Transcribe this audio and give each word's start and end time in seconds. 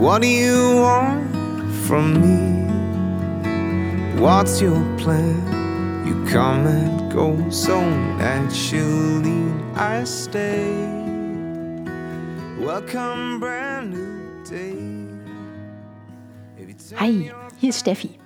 What 0.00 0.22
do 0.22 0.28
you 0.28 0.76
want 0.76 1.30
from 1.86 2.22
me? 2.22 2.64
What's 4.18 4.58
your 4.62 4.80
plan? 4.96 5.36
You 6.06 6.24
come 6.24 6.66
and 6.66 7.12
go 7.12 7.36
so 7.50 7.78
naturally. 8.16 9.52
I 9.76 10.04
stay. 10.04 10.72
Welcome, 12.58 13.40
brand 13.40 13.90
new 13.90 14.42
day. 14.48 14.74
Hi, 16.96 17.30
hier 17.58 17.68
ist 17.68 17.80
Steffi. 17.80 18.18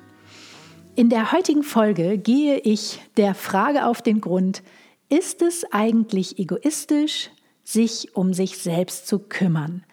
In 0.94 1.10
der 1.10 1.32
heutigen 1.32 1.64
Folge 1.64 2.18
gehe 2.18 2.60
ich 2.60 3.00
der 3.16 3.34
Frage 3.34 3.86
auf 3.86 4.00
den 4.00 4.20
Grund, 4.20 4.62
ist 5.08 5.42
es 5.42 5.64
eigentlich 5.72 6.38
egoistisch, 6.38 7.30
sich 7.64 8.14
um 8.14 8.32
sich 8.32 8.58
selbst 8.58 9.08
zu 9.08 9.18
kümmern? 9.18 9.84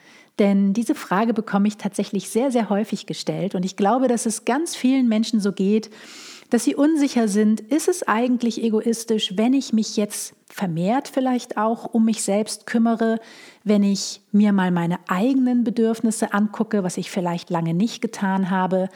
Denn 0.42 0.74
diese 0.74 0.96
Frage 0.96 1.36
bekomme 1.36 1.68
ich 1.68 1.78
tatsächlich 1.78 2.32
sehr, 2.32 2.50
sehr 2.50 2.72
häufig 2.72 3.06
gestellt. 3.06 3.54
Und 3.54 3.64
ich 3.64 3.76
glaube, 3.76 4.08
dass 4.08 4.26
es 4.26 4.44
ganz 4.44 4.76
vielen 4.76 5.08
Menschen 5.08 5.40
so 5.40 5.52
geht, 5.52 5.92
dass 6.50 6.64
sie 6.64 6.74
unsicher 6.74 7.28
sind, 7.28 7.62
ist 7.62 7.88
es 7.88 8.08
eigentlich 8.08 8.64
egoistisch, 8.64 9.38
wenn 9.38 9.54
ich 9.54 9.72
mich 9.72 9.98
jetzt 9.98 10.34
vermehrt 10.48 11.08
vielleicht 11.08 11.58
auch 11.58 11.86
um 11.86 12.06
mich 12.06 12.24
selbst 12.24 12.66
kümmere, 12.66 13.20
wenn 13.64 13.84
ich 13.84 14.22
mir 14.32 14.52
mal 14.52 14.72
meine 14.72 14.98
eigenen 15.08 15.64
Bedürfnisse 15.64 16.34
angucke, 16.34 16.84
was 16.84 16.98
ich 16.98 17.12
vielleicht 17.12 17.52
lange 17.52 17.76
nicht 17.76 18.02
getan 18.02 18.50
habe, 18.50 18.90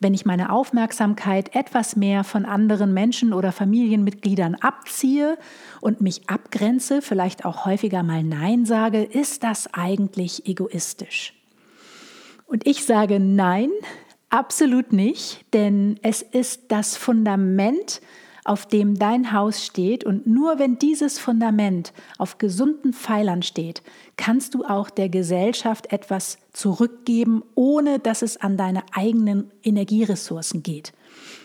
wenn 0.00 0.14
ich 0.14 0.24
meine 0.24 0.52
Aufmerksamkeit 0.52 1.54
etwas 1.54 1.96
mehr 1.96 2.24
von 2.24 2.44
anderen 2.44 2.94
Menschen 2.94 3.32
oder 3.32 3.52
Familienmitgliedern 3.52 4.54
abziehe 4.56 5.38
und 5.80 6.00
mich 6.00 6.28
abgrenze, 6.28 7.02
vielleicht 7.02 7.44
auch 7.44 7.64
häufiger 7.64 8.02
mal 8.02 8.22
Nein 8.22 8.64
sage, 8.64 9.02
ist 9.02 9.42
das 9.42 9.72
eigentlich 9.74 10.46
egoistisch? 10.46 11.34
Und 12.46 12.66
ich 12.66 12.84
sage 12.84 13.20
Nein, 13.20 13.70
absolut 14.30 14.92
nicht, 14.92 15.44
denn 15.52 15.98
es 16.02 16.22
ist 16.22 16.64
das 16.68 16.96
Fundament, 16.96 18.00
auf 18.48 18.66
dem 18.66 18.98
dein 18.98 19.32
Haus 19.32 19.64
steht. 19.64 20.04
Und 20.04 20.26
nur 20.26 20.58
wenn 20.58 20.78
dieses 20.78 21.18
Fundament 21.18 21.92
auf 22.18 22.38
gesunden 22.38 22.92
Pfeilern 22.92 23.42
steht, 23.42 23.82
kannst 24.16 24.54
du 24.54 24.64
auch 24.64 24.90
der 24.90 25.08
Gesellschaft 25.08 25.92
etwas 25.92 26.38
zurückgeben, 26.52 27.42
ohne 27.54 27.98
dass 27.98 28.22
es 28.22 28.38
an 28.38 28.56
deine 28.56 28.82
eigenen 28.92 29.50
Energieressourcen 29.62 30.62
geht. 30.62 30.92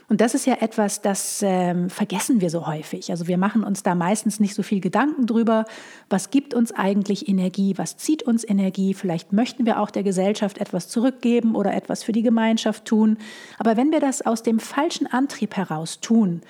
Und 0.09 0.21
das 0.21 0.35
ist 0.35 0.45
ja 0.45 0.57
etwas, 0.59 1.01
das 1.01 1.41
ähm, 1.41 1.89
vergessen 1.89 2.41
wir 2.41 2.49
so 2.49 2.67
häufig. 2.67 3.09
Also 3.09 3.27
wir 3.27 3.37
machen 3.37 3.63
uns 3.63 3.83
da 3.83 3.95
meistens 3.95 4.39
nicht 4.39 4.53
so 4.53 4.61
viel 4.61 4.79
Gedanken 4.79 5.25
drüber, 5.25 5.65
was 6.09 6.29
gibt 6.29 6.53
uns 6.53 6.71
eigentlich 6.71 7.27
Energie, 7.27 7.73
was 7.77 7.97
zieht 7.97 8.23
uns 8.23 8.47
Energie. 8.47 8.93
Vielleicht 8.93 9.33
möchten 9.33 9.65
wir 9.65 9.79
auch 9.79 9.89
der 9.89 10.03
Gesellschaft 10.03 10.57
etwas 10.57 10.87
zurückgeben 10.89 11.55
oder 11.55 11.73
etwas 11.73 12.03
für 12.03 12.11
die 12.11 12.21
Gemeinschaft 12.21 12.85
tun. 12.85 13.17
Aber 13.57 13.77
wenn 13.77 13.91
wir 13.91 14.01
das 14.01 14.21
aus 14.21 14.43
dem 14.43 14.59
falschen 14.59 15.07
Antrieb 15.07 15.55
heraus 15.55 15.99
tun, 15.99 16.41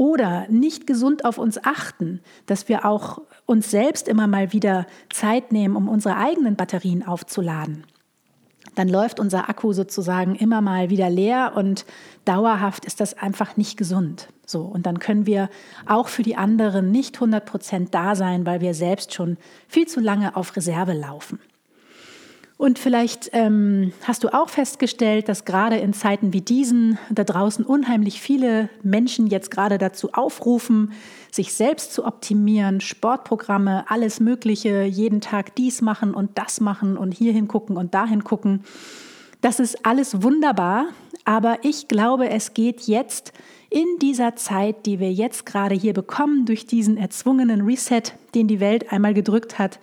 oder 0.00 0.46
nicht 0.48 0.86
gesund 0.86 1.26
auf 1.26 1.36
uns 1.36 1.62
achten, 1.62 2.22
dass 2.46 2.70
wir 2.70 2.86
auch 2.86 3.20
uns 3.44 3.70
selbst 3.70 4.08
immer 4.08 4.26
mal 4.26 4.50
wieder 4.54 4.86
Zeit 5.12 5.52
nehmen, 5.52 5.76
um 5.76 5.90
unsere 5.90 6.16
eigenen 6.16 6.56
Batterien 6.56 7.06
aufzuladen, 7.06 7.84
dann 8.76 8.88
läuft 8.88 9.20
unser 9.20 9.50
Akku 9.50 9.74
sozusagen 9.74 10.36
immer 10.36 10.62
mal 10.62 10.88
wieder 10.88 11.10
leer 11.10 11.52
und 11.54 11.84
dauerhaft 12.24 12.86
ist 12.86 13.02
das 13.02 13.12
einfach 13.12 13.58
nicht 13.58 13.76
gesund. 13.76 14.28
So, 14.46 14.62
und 14.62 14.86
dann 14.86 15.00
können 15.00 15.26
wir 15.26 15.50
auch 15.84 16.08
für 16.08 16.22
die 16.22 16.36
anderen 16.36 16.90
nicht 16.90 17.16
100 17.16 17.44
Prozent 17.44 17.94
da 17.94 18.16
sein, 18.16 18.46
weil 18.46 18.62
wir 18.62 18.72
selbst 18.72 19.12
schon 19.12 19.36
viel 19.68 19.86
zu 19.86 20.00
lange 20.00 20.34
auf 20.34 20.56
Reserve 20.56 20.94
laufen. 20.94 21.40
Und 22.60 22.78
vielleicht 22.78 23.30
ähm, 23.32 23.94
hast 24.02 24.22
du 24.22 24.34
auch 24.34 24.50
festgestellt, 24.50 25.30
dass 25.30 25.46
gerade 25.46 25.76
in 25.76 25.94
Zeiten 25.94 26.34
wie 26.34 26.42
diesen 26.42 26.98
da 27.08 27.24
draußen 27.24 27.64
unheimlich 27.64 28.20
viele 28.20 28.68
Menschen 28.82 29.28
jetzt 29.28 29.50
gerade 29.50 29.78
dazu 29.78 30.12
aufrufen, 30.12 30.92
sich 31.30 31.54
selbst 31.54 31.94
zu 31.94 32.04
optimieren, 32.04 32.82
Sportprogramme, 32.82 33.86
alles 33.88 34.20
Mögliche, 34.20 34.82
jeden 34.82 35.22
Tag 35.22 35.54
dies 35.54 35.80
machen 35.80 36.12
und 36.12 36.36
das 36.36 36.60
machen 36.60 36.98
und 36.98 37.14
hierhin 37.14 37.48
gucken 37.48 37.78
und 37.78 37.94
dahin 37.94 38.24
gucken. 38.24 38.62
Das 39.40 39.58
ist 39.58 39.86
alles 39.86 40.22
wunderbar, 40.22 40.88
aber 41.24 41.60
ich 41.62 41.88
glaube, 41.88 42.28
es 42.28 42.52
geht 42.52 42.82
jetzt 42.82 43.32
in 43.70 43.86
dieser 44.02 44.36
Zeit, 44.36 44.84
die 44.84 45.00
wir 45.00 45.14
jetzt 45.14 45.46
gerade 45.46 45.74
hier 45.74 45.94
bekommen, 45.94 46.44
durch 46.44 46.66
diesen 46.66 46.98
erzwungenen 46.98 47.62
Reset, 47.62 48.02
den 48.34 48.48
die 48.48 48.60
Welt 48.60 48.92
einmal 48.92 49.14
gedrückt 49.14 49.58
hat, 49.58 49.78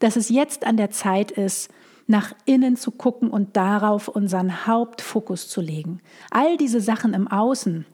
dass 0.00 0.16
es 0.16 0.28
jetzt 0.28 0.66
an 0.66 0.76
der 0.76 0.90
Zeit 0.90 1.30
ist, 1.30 1.70
nach 2.06 2.34
innen 2.44 2.76
zu 2.76 2.90
gucken 2.90 3.30
und 3.30 3.56
darauf 3.56 4.08
unseren 4.08 4.66
Hauptfokus 4.66 5.48
zu 5.48 5.60
legen. 5.60 6.00
All 6.30 6.56
diese 6.56 6.80
Sachen 6.80 7.14
im 7.14 7.28
Außen, 7.28 7.86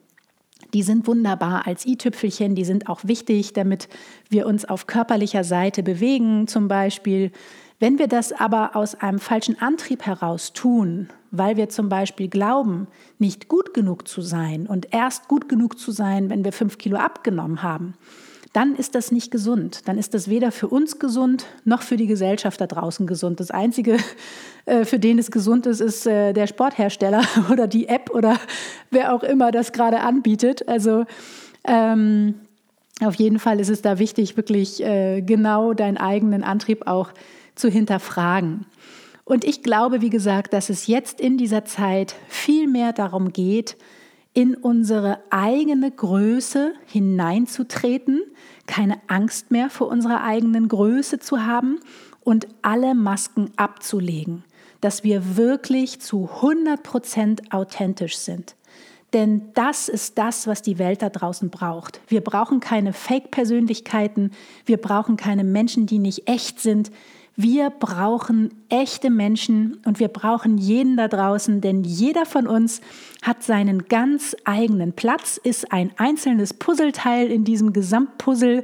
die 0.75 0.83
sind 0.83 1.07
wunderbar 1.07 1.67
als 1.67 1.87
i-Tüpfelchen, 1.87 2.55
die 2.55 2.65
sind 2.65 2.89
auch 2.89 3.01
wichtig, 3.05 3.53
damit 3.53 3.89
wir 4.29 4.47
uns 4.47 4.65
auf 4.65 4.87
körperlicher 4.87 5.45
Seite 5.45 5.83
bewegen 5.83 6.47
zum 6.47 6.69
Beispiel. 6.69 7.33
Wenn 7.79 7.99
wir 7.99 8.09
das 8.09 8.33
aber 8.33 8.77
aus 8.77 8.95
einem 8.95 9.19
falschen 9.19 9.61
Antrieb 9.61 10.03
heraus 10.03 10.53
tun, 10.53 11.09
weil 11.31 11.57
wir 11.57 11.69
zum 11.69 11.89
Beispiel 11.89 12.29
glauben, 12.29 12.89
nicht 13.19 13.49
gut 13.49 13.73
genug 13.75 14.07
zu 14.07 14.21
sein 14.21 14.67
und 14.67 14.93
erst 14.93 15.29
gut 15.29 15.49
genug 15.49 15.79
zu 15.79 15.91
sein, 15.91 16.31
wenn 16.31 16.45
wir 16.45 16.53
fünf 16.53 16.79
Kilo 16.79 16.99
abgenommen 16.99 17.63
haben, 17.63 17.95
dann 18.53 18.75
ist 18.75 18.95
das 18.97 19.13
nicht 19.13 19.31
gesund. 19.31 19.83
Dann 19.87 19.97
ist 19.97 20.13
das 20.13 20.29
weder 20.29 20.51
für 20.51 20.67
uns 20.67 20.99
gesund 20.99 21.47
noch 21.65 21.83
für 21.83 21.97
die 21.97 22.09
Gesellschaft 22.09 22.61
da 22.61 22.67
draußen 22.67 23.07
gesund. 23.07 23.39
Das 23.39 23.51
Einzige, 23.51 23.99
äh, 24.67 24.85
für 24.85 24.99
den 24.99 25.19
es 25.19 25.31
gesund 25.31 25.67
ist, 25.67 25.81
ist 25.81 26.07
äh, 26.07 26.33
der 26.33 26.47
Sporthersteller 26.47 27.23
oder 27.51 27.67
die 27.67 27.89
App 27.89 28.11
oder 28.11 28.39
wer 28.91 29.15
auch 29.15 29.23
immer 29.23 29.53
das 29.53 29.73
gerade 29.73 30.01
anbietet. 30.01 30.69
Also 30.69 31.05
ähm, 31.65 32.35
auf 33.03 33.15
jeden 33.15 33.39
Fall 33.39 33.61
ist 33.61 33.71
es 33.71 33.83
da 33.83 33.99
wichtig, 33.99 34.37
wirklich 34.37 34.83
äh, 34.83 35.23
genau 35.23 35.73
deinen 35.73 35.97
eigenen 35.97 36.43
Antrieb 36.43 36.87
auch 36.87 37.11
zu 37.55 37.69
hinterfragen. 37.69 38.67
Und 39.25 39.45
ich 39.45 39.63
glaube, 39.63 40.01
wie 40.01 40.11
gesagt, 40.11 40.53
dass 40.53 40.71
es 40.71 40.89
jetzt 40.89 41.21
in 41.21 41.39
dieser 41.39 41.65
Zeit 41.65 42.17
viel 42.29 42.67
mehr 42.67 42.93
darum 42.93 43.33
geht, 43.33 43.77
in 44.33 44.55
unsere 44.55 45.19
eigene 45.31 45.91
Größe 45.91 46.73
hineinzutreten, 46.87 48.23
keine 48.67 49.01
Angst 49.09 49.51
mehr 49.51 49.71
vor 49.71 49.89
unserer 49.89 50.23
eigenen 50.23 50.69
Größe 50.69 51.19
zu 51.19 51.45
haben 51.45 51.81
und 52.21 52.47
alle 52.63 52.95
Masken 52.95 53.51
abzulegen, 53.57 54.45
dass 54.81 55.03
wir 55.03 55.37
wirklich 55.37 56.01
zu 56.01 56.29
100 56.37 56.83
Prozent 56.83 57.53
authentisch 57.53 58.19
sind. 58.19 58.55
Denn 59.13 59.51
das 59.55 59.89
ist 59.89 60.19
das, 60.19 60.47
was 60.47 60.63
die 60.63 60.79
Welt 60.79 61.03
da 61.03 61.09
draußen 61.09 61.51
braucht. 61.51 62.01
Wir 62.07 62.21
brauchen 62.21 62.61
keine 62.61 62.93
Fake-Persönlichkeiten, 62.93 64.31
wir 64.67 64.77
brauchen 64.77 65.17
keine 65.17 65.43
Menschen, 65.43 65.87
die 65.87 65.99
nicht 65.99 66.29
echt 66.29 66.61
sind. 66.61 66.93
Wir 67.43 67.71
brauchen 67.71 68.51
echte 68.69 69.09
Menschen 69.09 69.81
und 69.87 69.99
wir 69.99 70.09
brauchen 70.09 70.59
jeden 70.59 70.99
da 70.99 71.09
draußen, 71.09 71.63
denn 71.63 71.85
jeder 71.85 72.27
von 72.27 72.47
uns 72.47 72.83
hat 73.23 73.43
seinen 73.43 73.87
ganz 73.87 74.37
eigenen 74.45 74.93
Platz, 74.93 75.41
ist 75.43 75.73
ein 75.73 75.91
einzelnes 75.97 76.53
Puzzleteil 76.53 77.33
in 77.33 77.45
diesem 77.45 77.73
Gesamtpuzzle 77.73 78.63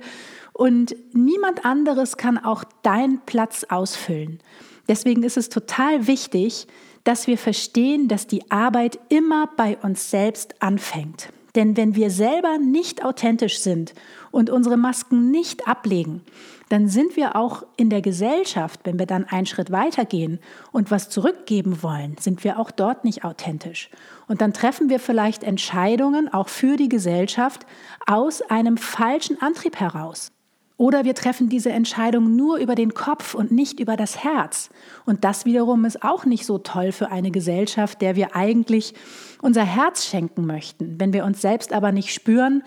und 0.53 0.95
niemand 1.15 1.65
anderes 1.65 2.19
kann 2.19 2.37
auch 2.37 2.65
deinen 2.83 3.21
Platz 3.25 3.65
ausfüllen. 3.65 4.41
Deswegen 4.89 5.23
ist 5.23 5.39
es 5.39 5.49
total 5.49 6.07
wichtig, 6.07 6.67
dass 7.03 7.27
wir 7.27 7.39
verstehen, 7.39 8.09
dass 8.09 8.27
die 8.27 8.51
Arbeit 8.51 8.99
immer 9.09 9.49
bei 9.57 9.79
uns 9.79 10.11
selbst 10.11 10.61
anfängt. 10.61 11.31
Denn 11.57 11.77
wenn 11.77 11.97
wir 11.97 12.11
selber 12.11 12.59
nicht 12.59 13.05
authentisch 13.05 13.59
sind 13.61 13.95
und 14.31 14.51
unsere 14.51 14.77
Masken 14.77 15.31
nicht 15.31 15.67
ablegen, 15.67 16.21
dann 16.69 16.89
sind 16.89 17.17
wir 17.17 17.35
auch 17.35 17.65
in 17.77 17.91
der 17.91 18.03
Gesellschaft, 18.03 18.81
wenn 18.85 18.99
wir 18.99 19.07
dann 19.07 19.25
einen 19.25 19.47
Schritt 19.47 19.71
weitergehen 19.71 20.39
und 20.71 20.91
was 20.91 21.09
zurückgeben 21.09 21.83
wollen, 21.83 22.17
sind 22.19 22.45
wir 22.45 22.59
auch 22.59 22.71
dort 22.71 23.05
nicht 23.05 23.25
authentisch. 23.25 23.89
Und 24.29 24.41
dann 24.41 24.53
treffen 24.53 24.91
wir 24.91 25.01
vielleicht 25.01 25.45
Entscheidungen 25.45 26.33
auch 26.33 26.49
für 26.49 26.77
die 26.77 26.89
Gesellschaft 26.89 27.67
aus 28.07 28.43
einem 28.43 28.77
falschen 28.77 29.41
Antrieb 29.41 29.77
heraus. 29.77 30.33
Oder 30.79 31.05
wir 31.05 31.15
treffen 31.15 31.49
diese 31.49 31.71
Entscheidung 31.71 32.37
nur 32.37 32.59
über 32.59 32.75
den 32.75 32.93
Kopf 32.93 33.35
und 33.35 33.51
nicht 33.51 33.81
über 33.81 33.97
das 33.97 34.23
Herz. 34.23 34.69
Und 35.07 35.25
das 35.25 35.47
wiederum 35.47 35.87
ist 35.87 36.03
auch 36.03 36.27
nicht 36.27 36.45
so 36.45 36.59
toll 36.59 36.93
für 36.93 37.11
eine 37.11 37.31
Gesellschaft, 37.31 38.03
der 38.03 38.15
wir 38.15 38.37
eigentlich 38.37 38.93
unser 39.41 39.65
Herz 39.65 40.05
schenken 40.05 40.45
möchten. 40.45 41.01
Wenn 41.01 41.15
wir 41.15 41.25
uns 41.25 41.41
selbst 41.41 41.73
aber 41.73 41.93
nicht 41.93 42.13
spüren, 42.13 42.63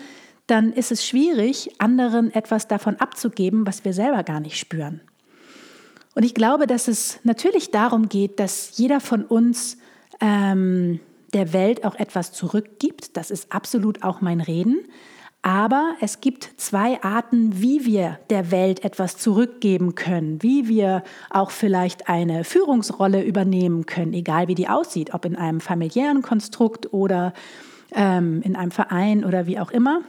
dann 0.48 0.72
ist 0.72 0.90
es 0.90 1.06
schwierig, 1.06 1.70
anderen 1.78 2.34
etwas 2.34 2.66
davon 2.66 2.96
abzugeben, 2.96 3.64
was 3.66 3.84
wir 3.84 3.92
selber 3.92 4.24
gar 4.24 4.40
nicht 4.40 4.58
spüren. 4.58 5.00
Und 6.16 6.24
ich 6.24 6.34
glaube, 6.34 6.66
dass 6.66 6.88
es 6.88 7.20
natürlich 7.22 7.70
darum 7.70 8.08
geht, 8.08 8.40
dass 8.40 8.76
jeder 8.76 8.98
von 8.98 9.24
uns 9.24 9.78
ähm, 10.20 10.98
der 11.32 11.52
Welt 11.52 11.84
auch 11.84 11.94
etwas 11.94 12.32
zurückgibt. 12.32 13.16
Das 13.16 13.30
ist 13.30 13.52
absolut 13.52 14.02
auch 14.02 14.20
mein 14.20 14.40
Reden. 14.40 14.80
Aber 15.42 15.94
es 16.00 16.20
gibt 16.20 16.50
zwei 16.58 17.02
Arten, 17.02 17.62
wie 17.62 17.86
wir 17.86 18.18
der 18.28 18.50
Welt 18.50 18.84
etwas 18.84 19.16
zurückgeben 19.16 19.94
können, 19.94 20.42
wie 20.42 20.68
wir 20.68 21.02
auch 21.30 21.50
vielleicht 21.50 22.10
eine 22.10 22.44
Führungsrolle 22.44 23.22
übernehmen 23.22 23.86
können, 23.86 24.12
egal 24.12 24.48
wie 24.48 24.54
die 24.54 24.68
aussieht, 24.68 25.14
ob 25.14 25.24
in 25.24 25.36
einem 25.36 25.60
familiären 25.60 26.20
Konstrukt 26.20 26.92
oder 26.92 27.32
ähm, 27.92 28.42
in 28.42 28.54
einem 28.54 28.70
Verein 28.70 29.24
oder 29.24 29.46
wie 29.46 29.58
auch 29.58 29.70
immer. 29.70 30.02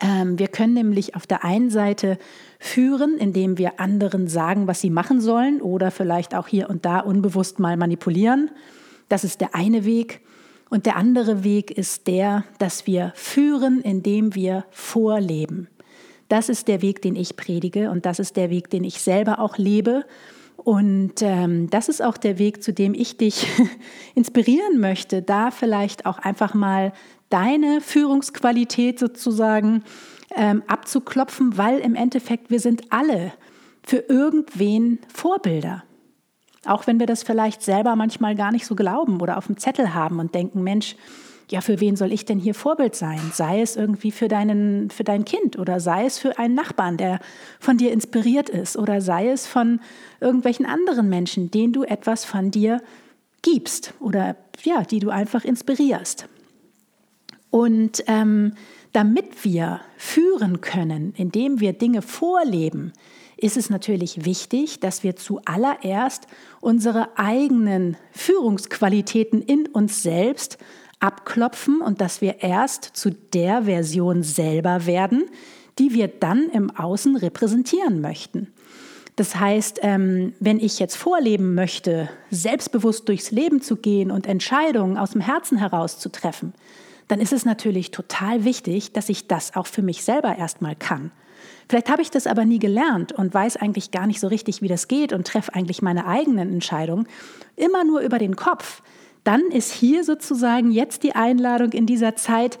Ähm, 0.00 0.36
wir 0.36 0.48
können 0.48 0.74
nämlich 0.74 1.14
auf 1.14 1.28
der 1.28 1.44
einen 1.44 1.70
Seite 1.70 2.18
führen, 2.58 3.18
indem 3.18 3.56
wir 3.56 3.78
anderen 3.78 4.26
sagen, 4.26 4.66
was 4.66 4.80
sie 4.80 4.90
machen 4.90 5.20
sollen 5.20 5.62
oder 5.62 5.92
vielleicht 5.92 6.34
auch 6.34 6.48
hier 6.48 6.68
und 6.68 6.84
da 6.84 6.98
unbewusst 6.98 7.60
mal 7.60 7.76
manipulieren. 7.76 8.50
Das 9.08 9.22
ist 9.22 9.40
der 9.40 9.54
eine 9.54 9.84
Weg. 9.84 10.22
Und 10.70 10.86
der 10.86 10.96
andere 10.96 11.44
Weg 11.44 11.70
ist 11.70 12.06
der, 12.06 12.44
dass 12.58 12.86
wir 12.86 13.12
führen, 13.14 13.80
indem 13.80 14.34
wir 14.34 14.64
vorleben. 14.70 15.68
Das 16.28 16.48
ist 16.48 16.68
der 16.68 16.82
Weg, 16.82 17.02
den 17.02 17.16
ich 17.16 17.36
predige 17.36 17.90
und 17.90 18.06
das 18.06 18.18
ist 18.18 18.36
der 18.36 18.50
Weg, 18.50 18.70
den 18.70 18.84
ich 18.84 19.00
selber 19.02 19.38
auch 19.38 19.58
lebe. 19.58 20.04
Und 20.56 21.20
ähm, 21.20 21.68
das 21.68 21.88
ist 21.88 22.02
auch 22.02 22.16
der 22.16 22.38
Weg, 22.38 22.62
zu 22.62 22.72
dem 22.72 22.94
ich 22.94 23.18
dich 23.18 23.46
inspirieren 24.14 24.80
möchte, 24.80 25.20
da 25.20 25.50
vielleicht 25.50 26.06
auch 26.06 26.18
einfach 26.18 26.54
mal 26.54 26.92
deine 27.28 27.80
Führungsqualität 27.80 28.98
sozusagen 28.98 29.84
ähm, 30.34 30.62
abzuklopfen, 30.66 31.58
weil 31.58 31.78
im 31.80 31.94
Endeffekt 31.94 32.50
wir 32.50 32.60
sind 32.60 32.92
alle 32.92 33.32
für 33.84 33.98
irgendwen 33.98 34.98
Vorbilder. 35.12 35.84
Auch 36.66 36.86
wenn 36.86 36.98
wir 36.98 37.06
das 37.06 37.22
vielleicht 37.22 37.62
selber 37.62 37.96
manchmal 37.96 38.34
gar 38.34 38.52
nicht 38.52 38.66
so 38.66 38.74
glauben 38.74 39.20
oder 39.20 39.36
auf 39.38 39.46
dem 39.46 39.56
Zettel 39.56 39.94
haben 39.94 40.18
und 40.18 40.34
denken, 40.34 40.62
Mensch, 40.62 40.96
ja, 41.50 41.60
für 41.60 41.80
wen 41.80 41.96
soll 41.96 42.12
ich 42.12 42.24
denn 42.24 42.38
hier 42.38 42.54
Vorbild 42.54 42.94
sein? 42.94 43.20
Sei 43.32 43.60
es 43.60 43.76
irgendwie 43.76 44.10
für, 44.10 44.28
deinen, 44.28 44.90
für 44.90 45.04
dein 45.04 45.24
Kind 45.24 45.58
oder 45.58 45.78
sei 45.78 46.06
es 46.06 46.18
für 46.18 46.38
einen 46.38 46.54
Nachbarn, 46.54 46.96
der 46.96 47.20
von 47.60 47.76
dir 47.76 47.92
inspiriert 47.92 48.48
ist 48.48 48.76
oder 48.76 49.00
sei 49.00 49.28
es 49.28 49.46
von 49.46 49.80
irgendwelchen 50.20 50.64
anderen 50.64 51.08
Menschen, 51.08 51.50
denen 51.50 51.72
du 51.72 51.84
etwas 51.84 52.24
von 52.24 52.50
dir 52.50 52.80
gibst 53.42 53.92
oder 54.00 54.36
ja, 54.62 54.82
die 54.82 55.00
du 55.00 55.10
einfach 55.10 55.44
inspirierst. 55.44 56.28
Und 57.50 58.02
ähm, 58.06 58.54
damit 58.92 59.44
wir 59.44 59.80
führen 59.96 60.60
können, 60.60 61.12
indem 61.16 61.60
wir 61.60 61.72
Dinge 61.72 62.00
vorleben, 62.00 62.92
ist 63.44 63.58
es 63.58 63.68
natürlich 63.68 64.24
wichtig, 64.24 64.80
dass 64.80 65.02
wir 65.02 65.16
zuallererst 65.16 66.26
unsere 66.62 67.18
eigenen 67.18 67.98
Führungsqualitäten 68.12 69.42
in 69.42 69.66
uns 69.66 70.02
selbst 70.02 70.56
abklopfen 70.98 71.82
und 71.82 72.00
dass 72.00 72.22
wir 72.22 72.42
erst 72.42 72.84
zu 72.94 73.10
der 73.10 73.64
Version 73.64 74.22
selber 74.22 74.86
werden, 74.86 75.26
die 75.78 75.92
wir 75.92 76.08
dann 76.08 76.48
im 76.48 76.74
Außen 76.74 77.16
repräsentieren 77.16 78.00
möchten. 78.00 78.50
Das 79.16 79.36
heißt, 79.36 79.80
ähm, 79.82 80.32
wenn 80.40 80.58
ich 80.58 80.78
jetzt 80.78 80.96
vorleben 80.96 81.54
möchte, 81.54 82.08
selbstbewusst 82.30 83.10
durchs 83.10 83.30
Leben 83.30 83.60
zu 83.60 83.76
gehen 83.76 84.10
und 84.10 84.26
Entscheidungen 84.26 84.96
aus 84.96 85.10
dem 85.10 85.20
Herzen 85.20 85.58
heraus 85.58 85.98
zu 85.98 86.08
treffen, 86.08 86.54
dann 87.08 87.20
ist 87.20 87.34
es 87.34 87.44
natürlich 87.44 87.90
total 87.90 88.44
wichtig, 88.44 88.94
dass 88.94 89.10
ich 89.10 89.28
das 89.28 89.54
auch 89.54 89.66
für 89.66 89.82
mich 89.82 90.02
selber 90.02 90.34
erstmal 90.34 90.74
kann. 90.74 91.10
Vielleicht 91.68 91.90
habe 91.90 92.02
ich 92.02 92.10
das 92.10 92.26
aber 92.26 92.44
nie 92.44 92.58
gelernt 92.58 93.12
und 93.12 93.32
weiß 93.32 93.56
eigentlich 93.56 93.90
gar 93.90 94.06
nicht 94.06 94.20
so 94.20 94.28
richtig, 94.28 94.62
wie 94.62 94.68
das 94.68 94.88
geht 94.88 95.12
und 95.12 95.26
treffe 95.26 95.54
eigentlich 95.54 95.82
meine 95.82 96.06
eigenen 96.06 96.52
Entscheidungen 96.52 97.06
immer 97.56 97.84
nur 97.84 98.00
über 98.00 98.18
den 98.18 98.36
Kopf. 98.36 98.82
Dann 99.24 99.42
ist 99.50 99.72
hier 99.72 100.04
sozusagen 100.04 100.70
jetzt 100.70 101.02
die 101.02 101.14
Einladung 101.14 101.72
in 101.72 101.86
dieser 101.86 102.14
Zeit, 102.16 102.58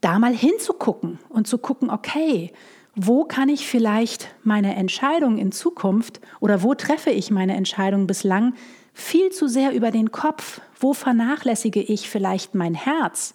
da 0.00 0.18
mal 0.18 0.34
hinzugucken 0.34 1.18
und 1.28 1.46
zu 1.46 1.58
gucken, 1.58 1.90
okay, 1.90 2.52
wo 2.94 3.24
kann 3.24 3.50
ich 3.50 3.66
vielleicht 3.66 4.28
meine 4.42 4.74
Entscheidung 4.74 5.36
in 5.36 5.52
Zukunft 5.52 6.20
oder 6.40 6.62
wo 6.62 6.74
treffe 6.74 7.10
ich 7.10 7.30
meine 7.30 7.54
Entscheidung 7.54 8.06
bislang 8.06 8.54
viel 8.94 9.30
zu 9.30 9.48
sehr 9.48 9.72
über 9.74 9.90
den 9.90 10.10
Kopf? 10.10 10.62
Wo 10.80 10.94
vernachlässige 10.94 11.82
ich 11.82 12.08
vielleicht 12.08 12.54
mein 12.54 12.74
Herz? 12.74 13.34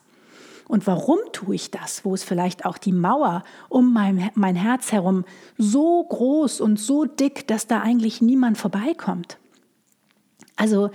Und 0.71 0.87
warum 0.87 1.19
tue 1.33 1.55
ich 1.55 1.69
das? 1.69 2.05
Wo 2.05 2.13
ist 2.13 2.23
vielleicht 2.23 2.63
auch 2.63 2.77
die 2.77 2.93
Mauer 2.93 3.43
um 3.67 3.91
mein, 3.91 4.31
mein 4.35 4.55
Herz 4.55 4.93
herum 4.93 5.25
so 5.57 6.01
groß 6.01 6.61
und 6.61 6.79
so 6.79 7.03
dick, 7.03 7.45
dass 7.45 7.67
da 7.67 7.81
eigentlich 7.81 8.21
niemand 8.21 8.57
vorbeikommt? 8.57 9.37
Also 10.55 10.89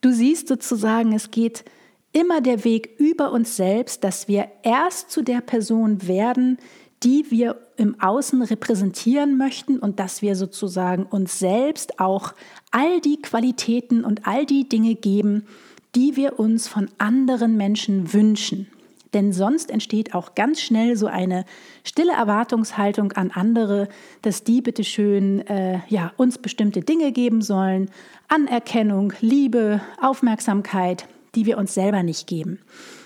du 0.00 0.12
siehst 0.12 0.48
sozusagen, 0.48 1.12
es 1.12 1.30
geht 1.30 1.64
immer 2.10 2.40
der 2.40 2.64
Weg 2.64 2.96
über 2.98 3.30
uns 3.30 3.54
selbst, 3.54 4.02
dass 4.02 4.26
wir 4.26 4.48
erst 4.64 5.12
zu 5.12 5.22
der 5.22 5.40
Person 5.40 6.08
werden, 6.08 6.58
die 7.04 7.30
wir 7.30 7.60
im 7.76 8.00
Außen 8.00 8.42
repräsentieren 8.42 9.36
möchten 9.36 9.78
und 9.78 10.00
dass 10.00 10.20
wir 10.22 10.34
sozusagen 10.34 11.04
uns 11.04 11.38
selbst 11.38 12.00
auch 12.00 12.34
all 12.72 13.00
die 13.00 13.22
Qualitäten 13.22 14.02
und 14.02 14.26
all 14.26 14.46
die 14.46 14.68
Dinge 14.68 14.96
geben, 14.96 15.46
die 15.94 16.16
wir 16.16 16.40
uns 16.40 16.66
von 16.66 16.90
anderen 16.98 17.56
Menschen 17.56 18.12
wünschen. 18.12 18.66
Denn 19.14 19.32
sonst 19.32 19.70
entsteht 19.70 20.14
auch 20.14 20.34
ganz 20.34 20.60
schnell 20.60 20.96
so 20.96 21.06
eine 21.06 21.44
stille 21.84 22.12
Erwartungshaltung 22.12 23.12
an 23.12 23.30
andere, 23.30 23.88
dass 24.22 24.44
die 24.44 24.62
bitteschön 24.62 25.46
äh, 25.46 25.80
ja, 25.88 26.12
uns 26.16 26.38
bestimmte 26.38 26.80
Dinge 26.80 27.12
geben 27.12 27.42
sollen, 27.42 27.90
Anerkennung, 28.28 29.12
Liebe, 29.20 29.80
Aufmerksamkeit, 30.00 31.06
die 31.34 31.46
wir 31.46 31.58
uns 31.58 31.74
selber 31.74 32.02
nicht 32.02 32.26
geben. 32.26 32.58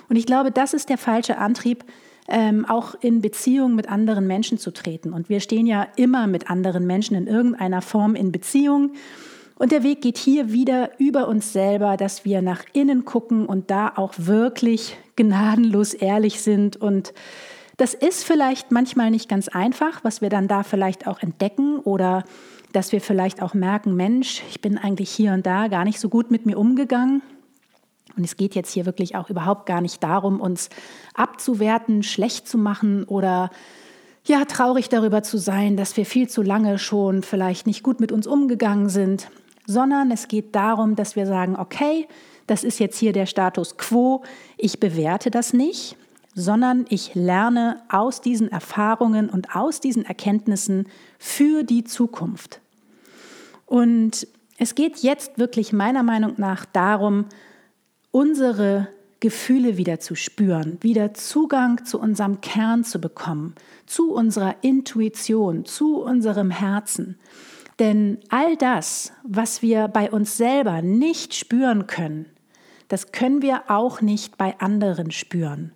Und 0.08 0.16
ich 0.16 0.26
glaube, 0.26 0.52
das 0.52 0.74
ist 0.74 0.88
der 0.88 0.98
falsche 0.98 1.38
Antrieb, 1.38 1.84
ähm, 2.28 2.64
auch 2.64 2.94
in 3.00 3.20
Beziehung 3.20 3.74
mit 3.74 3.88
anderen 3.88 4.26
Menschen 4.26 4.58
zu 4.58 4.72
treten. 4.72 5.12
Und 5.12 5.28
wir 5.28 5.40
stehen 5.40 5.66
ja 5.66 5.86
immer 5.96 6.26
mit 6.26 6.50
anderen 6.50 6.86
Menschen 6.86 7.16
in 7.16 7.26
irgendeiner 7.26 7.82
Form 7.82 8.14
in 8.14 8.32
Beziehung. 8.32 8.92
Und 9.58 9.72
der 9.72 9.82
Weg 9.82 10.02
geht 10.02 10.18
hier 10.18 10.52
wieder 10.52 10.90
über 10.98 11.28
uns 11.28 11.52
selber, 11.52 11.96
dass 11.96 12.26
wir 12.26 12.42
nach 12.42 12.62
innen 12.74 13.06
gucken 13.06 13.46
und 13.46 13.70
da 13.70 13.92
auch 13.96 14.12
wirklich 14.18 14.98
gnadenlos 15.16 15.94
ehrlich 15.94 16.42
sind. 16.42 16.76
Und 16.76 17.14
das 17.78 17.94
ist 17.94 18.24
vielleicht 18.24 18.70
manchmal 18.70 19.10
nicht 19.10 19.30
ganz 19.30 19.48
einfach, 19.48 20.04
was 20.04 20.20
wir 20.20 20.28
dann 20.28 20.46
da 20.46 20.62
vielleicht 20.62 21.06
auch 21.06 21.22
entdecken 21.22 21.78
oder 21.78 22.24
dass 22.72 22.92
wir 22.92 23.00
vielleicht 23.00 23.40
auch 23.40 23.54
merken, 23.54 23.96
Mensch, 23.96 24.42
ich 24.50 24.60
bin 24.60 24.76
eigentlich 24.76 25.10
hier 25.10 25.32
und 25.32 25.46
da 25.46 25.68
gar 25.68 25.84
nicht 25.84 26.00
so 26.00 26.10
gut 26.10 26.30
mit 26.30 26.44
mir 26.44 26.58
umgegangen. 26.58 27.22
Und 28.14 28.24
es 28.24 28.36
geht 28.36 28.54
jetzt 28.54 28.72
hier 28.72 28.84
wirklich 28.84 29.16
auch 29.16 29.30
überhaupt 29.30 29.64
gar 29.64 29.80
nicht 29.80 30.02
darum, 30.02 30.40
uns 30.40 30.68
abzuwerten, 31.14 32.02
schlecht 32.02 32.46
zu 32.46 32.58
machen 32.58 33.04
oder 33.04 33.50
ja, 34.24 34.44
traurig 34.44 34.90
darüber 34.90 35.22
zu 35.22 35.38
sein, 35.38 35.76
dass 35.78 35.96
wir 35.96 36.04
viel 36.04 36.28
zu 36.28 36.42
lange 36.42 36.78
schon 36.78 37.22
vielleicht 37.22 37.66
nicht 37.66 37.82
gut 37.82 38.00
mit 38.00 38.12
uns 38.12 38.26
umgegangen 38.26 38.88
sind, 38.88 39.30
sondern 39.66 40.10
es 40.10 40.28
geht 40.28 40.54
darum, 40.54 40.96
dass 40.96 41.16
wir 41.16 41.26
sagen, 41.26 41.56
okay, 41.56 42.06
das 42.46 42.64
ist 42.64 42.78
jetzt 42.78 42.98
hier 42.98 43.12
der 43.12 43.26
Status 43.26 43.76
quo, 43.76 44.22
ich 44.56 44.78
bewerte 44.80 45.30
das 45.30 45.52
nicht, 45.52 45.96
sondern 46.34 46.84
ich 46.90 47.14
lerne 47.14 47.82
aus 47.88 48.20
diesen 48.20 48.52
Erfahrungen 48.52 49.30
und 49.30 49.56
aus 49.56 49.80
diesen 49.80 50.04
Erkenntnissen 50.04 50.86
für 51.18 51.64
die 51.64 51.84
Zukunft. 51.84 52.60
Und 53.64 54.28
es 54.58 54.74
geht 54.74 54.98
jetzt 54.98 55.38
wirklich 55.38 55.72
meiner 55.72 56.02
Meinung 56.02 56.34
nach 56.36 56.64
darum, 56.66 57.26
unsere 58.10 58.88
Gefühle 59.20 59.76
wieder 59.76 59.98
zu 59.98 60.14
spüren, 60.14 60.78
wieder 60.82 61.14
Zugang 61.14 61.84
zu 61.84 61.98
unserem 61.98 62.40
Kern 62.40 62.84
zu 62.84 63.00
bekommen, 63.00 63.54
zu 63.86 64.12
unserer 64.12 64.56
Intuition, 64.62 65.64
zu 65.64 66.02
unserem 66.02 66.50
Herzen. 66.50 67.18
Denn 67.78 68.18
all 68.30 68.56
das, 68.56 69.12
was 69.22 69.60
wir 69.62 69.88
bei 69.88 70.10
uns 70.10 70.36
selber 70.36 70.82
nicht 70.82 71.34
spüren 71.34 71.86
können, 71.86 72.26
das 72.88 73.12
können 73.12 73.42
wir 73.42 73.64
auch 73.68 74.00
nicht 74.00 74.38
bei 74.38 74.58
anderen 74.60 75.10
spüren. 75.10 75.72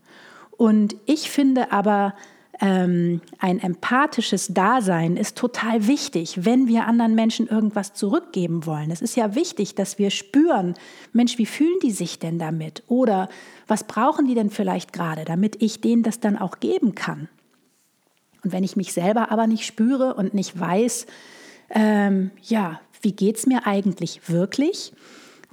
Und 0.57 0.97
ich 1.07 1.31
finde 1.31 1.73
aber, 1.73 2.15
ähm, 2.61 3.23
ein 3.39 3.59
empathisches 3.59 4.49
Dasein 4.49 5.17
ist 5.17 5.37
total 5.37 5.87
wichtig, 5.87 6.45
wenn 6.45 6.69
wir 6.69 6.87
anderen 6.87 7.15
Menschen 7.15 7.47
irgendwas 7.47 7.95
zurückgeben 7.95 8.67
wollen. 8.67 8.91
Es 8.91 9.01
ist 9.01 9.17
ja 9.17 9.35
wichtig, 9.35 9.75
dass 9.75 9.99
wir 9.99 10.11
spüren, 10.11 10.75
Mensch, 11.13 11.39
wie 11.39 11.47
fühlen 11.47 11.79
die 11.83 11.91
sich 11.91 12.19
denn 12.19 12.39
damit? 12.39 12.83
Oder 12.87 13.29
was 13.67 13.85
brauchen 13.85 14.27
die 14.27 14.35
denn 14.35 14.51
vielleicht 14.51 14.93
gerade, 14.93 15.25
damit 15.25 15.63
ich 15.63 15.81
denen 15.81 16.03
das 16.03 16.21
dann 16.21 16.37
auch 16.37 16.61
geben 16.61 16.95
kann? 16.95 17.29
Und 18.45 18.53
wenn 18.53 18.65
ich 18.65 18.77
mich 18.77 18.93
selber 18.93 19.31
aber 19.31 19.47
nicht 19.47 19.65
spüre 19.65 20.15
und 20.15 20.35
nicht 20.35 20.59
weiß, 20.59 21.07
ähm, 21.71 22.31
ja, 22.43 22.81
wie 23.03 23.13
geht 23.13 23.37
es 23.37 23.47
mir 23.47 23.67
eigentlich 23.67 24.29
wirklich, 24.29 24.93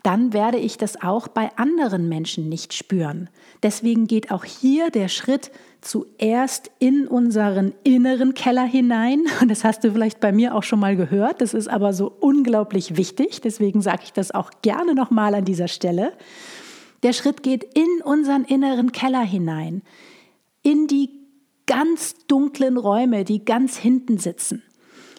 dann 0.04 0.32
werde 0.32 0.58
ich 0.58 0.78
das 0.78 1.02
auch 1.02 1.28
bei 1.28 1.50
anderen 1.58 2.08
Menschen 2.08 2.50
nicht 2.50 2.74
spüren. 2.74 3.30
Deswegen 3.64 4.08
geht 4.08 4.32
auch 4.32 4.46
hier 4.46 4.90
der 4.90 5.08
Schritt 5.08 5.52
zuerst 5.82 6.72
in 6.80 7.08
unseren 7.08 7.74
inneren 7.84 8.34
Keller 8.34 8.66
hinein. 8.66 9.24
Und 9.42 9.50
das 9.50 9.64
hast 9.64 9.84
du 9.84 9.92
vielleicht 9.92 10.20
bei 10.20 10.32
mir 10.32 10.56
auch 10.56 10.64
schon 10.64 10.80
mal 10.80 10.96
gehört. 10.96 11.42
Das 11.42 11.54
ist 11.54 11.68
aber 11.68 11.94
so 11.94 12.12
unglaublich 12.20 12.98
wichtig. 12.98 13.42
Deswegen 13.42 13.82
sage 13.82 14.04
ich 14.06 14.14
das 14.14 14.32
auch 14.32 14.52
gerne 14.62 14.96
nochmal 14.96 15.36
an 15.36 15.46
dieser 15.46 15.68
Stelle. 15.68 16.14
Der 17.04 17.14
Schritt 17.14 17.44
geht 17.44 17.64
in 17.64 18.02
unseren 18.04 18.44
inneren 18.44 18.92
Keller 18.92 19.24
hinein, 19.24 19.84
in 20.64 20.88
die 20.88 21.10
ganz 21.68 22.16
dunklen 22.28 22.78
Räume, 22.78 23.24
die 23.24 23.46
ganz 23.46 23.78
hinten 23.78 24.18
sitzen, 24.18 24.64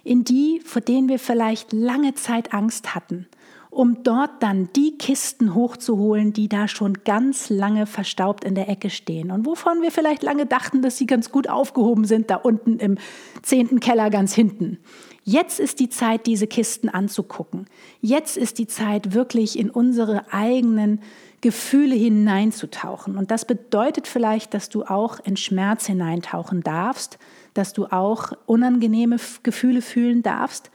in 0.04 0.24
die, 0.24 0.60
vor 0.64 0.82
denen 0.82 1.08
wir 1.08 1.18
vielleicht 1.18 1.72
lange 1.72 2.14
Zeit 2.14 2.52
Angst 2.52 2.94
hatten, 2.94 3.26
um 3.70 4.02
dort 4.02 4.42
dann 4.42 4.70
die 4.74 4.96
Kisten 4.98 5.54
hochzuholen, 5.54 6.32
die 6.32 6.48
da 6.48 6.68
schon 6.68 7.04
ganz 7.04 7.50
lange 7.50 7.86
verstaubt 7.86 8.44
in 8.44 8.54
der 8.54 8.68
Ecke 8.68 8.90
stehen 8.90 9.30
und 9.30 9.46
wovon 9.46 9.82
wir 9.82 9.90
vielleicht 9.90 10.22
lange 10.22 10.46
dachten, 10.46 10.82
dass 10.82 10.96
sie 10.96 11.06
ganz 11.06 11.30
gut 11.30 11.48
aufgehoben 11.48 12.04
sind, 12.04 12.30
da 12.30 12.36
unten 12.36 12.78
im 12.78 12.98
zehnten 13.42 13.80
Keller 13.80 14.10
ganz 14.10 14.34
hinten. 14.34 14.78
Jetzt 15.24 15.60
ist 15.60 15.78
die 15.78 15.90
Zeit, 15.90 16.24
diese 16.24 16.46
Kisten 16.46 16.88
anzugucken. 16.88 17.66
Jetzt 18.00 18.38
ist 18.38 18.58
die 18.58 18.66
Zeit, 18.66 19.12
wirklich 19.12 19.58
in 19.58 19.68
unsere 19.68 20.32
eigenen 20.32 21.02
Gefühle 21.42 21.94
hineinzutauchen. 21.94 23.16
Und 23.18 23.30
das 23.30 23.44
bedeutet 23.44 24.08
vielleicht, 24.08 24.54
dass 24.54 24.70
du 24.70 24.84
auch 24.84 25.20
in 25.20 25.36
Schmerz 25.36 25.86
hineintauchen 25.86 26.62
darfst, 26.62 27.18
dass 27.58 27.72
du 27.72 27.86
auch 27.86 28.32
unangenehme 28.46 29.16
Gefühle 29.42 29.82
fühlen 29.82 30.22
darfst. 30.22 30.70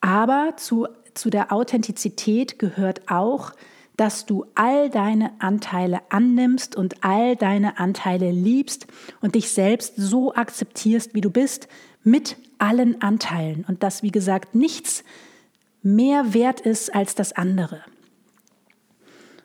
Aber 0.00 0.52
zu, 0.56 0.86
zu 1.14 1.30
der 1.30 1.52
Authentizität 1.52 2.58
gehört 2.58 3.10
auch, 3.10 3.52
dass 3.96 4.26
du 4.26 4.44
all 4.54 4.90
deine 4.90 5.32
Anteile 5.40 6.00
annimmst 6.10 6.76
und 6.76 7.02
all 7.02 7.34
deine 7.34 7.78
Anteile 7.78 8.30
liebst 8.30 8.86
und 9.20 9.34
dich 9.34 9.50
selbst 9.50 9.94
so 9.96 10.34
akzeptierst, 10.34 11.14
wie 11.14 11.20
du 11.20 11.30
bist, 11.30 11.66
mit 12.04 12.36
allen 12.58 13.02
Anteilen. 13.02 13.64
Und 13.66 13.82
dass, 13.82 14.02
wie 14.02 14.12
gesagt, 14.12 14.54
nichts 14.54 15.02
mehr 15.82 16.34
wert 16.34 16.60
ist 16.60 16.94
als 16.94 17.14
das 17.14 17.32
andere. 17.32 17.80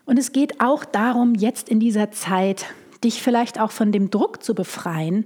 Und 0.05 0.19
es 0.19 0.33
geht 0.33 0.59
auch 0.59 0.85
darum, 0.85 1.33
jetzt 1.33 1.69
in 1.69 1.79
dieser 1.79 2.11
Zeit 2.11 2.65
dich 3.03 3.23
vielleicht 3.23 3.59
auch 3.59 3.71
von 3.71 3.91
dem 3.91 4.11
Druck 4.11 4.43
zu 4.43 4.53
befreien, 4.53 5.25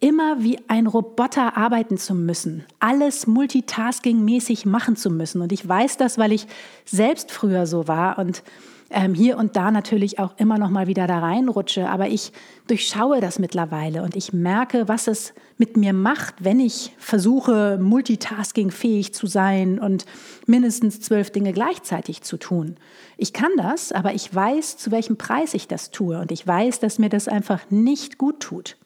immer 0.00 0.42
wie 0.42 0.58
ein 0.68 0.86
Roboter 0.86 1.56
arbeiten 1.56 1.98
zu 1.98 2.14
müssen, 2.14 2.64
alles 2.78 3.26
multitasking-mäßig 3.26 4.66
machen 4.66 4.96
zu 4.96 5.10
müssen. 5.10 5.42
Und 5.42 5.52
ich 5.52 5.66
weiß 5.66 5.98
das, 5.98 6.18
weil 6.18 6.32
ich 6.32 6.46
selbst 6.84 7.30
früher 7.30 7.66
so 7.66 7.86
war 7.86 8.18
und 8.18 8.42
ähm, 8.90 9.14
hier 9.14 9.38
und 9.38 9.56
da 9.56 9.70
natürlich 9.70 10.18
auch 10.18 10.32
immer 10.36 10.58
noch 10.58 10.68
mal 10.68 10.86
wieder 10.88 11.06
da 11.06 11.20
reinrutsche. 11.20 11.88
Aber 11.88 12.08
ich 12.08 12.32
durchschaue 12.66 13.20
das 13.20 13.38
mittlerweile 13.38 14.02
und 14.02 14.16
ich 14.16 14.32
merke, 14.32 14.88
was 14.88 15.06
es 15.06 15.32
mit 15.58 15.76
mir 15.76 15.92
macht, 15.92 16.34
wenn 16.42 16.58
ich 16.58 16.92
versuche, 16.98 17.78
multitaskingfähig 17.80 19.14
zu 19.14 19.26
sein 19.26 19.78
und 19.78 20.06
mindestens 20.46 21.00
zwölf 21.00 21.30
Dinge 21.30 21.52
gleichzeitig 21.52 22.22
zu 22.22 22.36
tun. 22.36 22.76
Ich 23.16 23.32
kann 23.32 23.50
das, 23.56 23.92
aber 23.92 24.14
ich 24.14 24.34
weiß, 24.34 24.76
zu 24.76 24.90
welchem 24.90 25.16
Preis 25.16 25.54
ich 25.54 25.68
das 25.68 25.90
tue 25.90 26.18
und 26.18 26.32
ich 26.32 26.46
weiß, 26.46 26.80
dass 26.80 26.98
mir 26.98 27.10
das 27.10 27.28
einfach 27.28 27.60
nicht 27.70 28.18
gut 28.18 28.40
tut. 28.40 28.76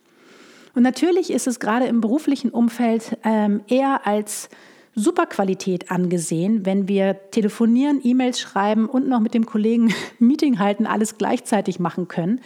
Und 0.74 0.82
natürlich 0.82 1.30
ist 1.30 1.46
es 1.46 1.60
gerade 1.60 1.86
im 1.86 2.00
beruflichen 2.00 2.50
Umfeld 2.50 3.16
ähm, 3.24 3.62
eher 3.68 4.06
als 4.06 4.48
Superqualität 4.96 5.90
angesehen, 5.90 6.64
wenn 6.66 6.88
wir 6.88 7.30
telefonieren, 7.30 8.00
E-Mails 8.02 8.40
schreiben 8.40 8.88
und 8.88 9.08
noch 9.08 9.20
mit 9.20 9.34
dem 9.34 9.46
Kollegen 9.46 9.92
Meeting 10.18 10.58
halten, 10.58 10.86
alles 10.86 11.18
gleichzeitig 11.18 11.80
machen 11.80 12.08
können. 12.08 12.40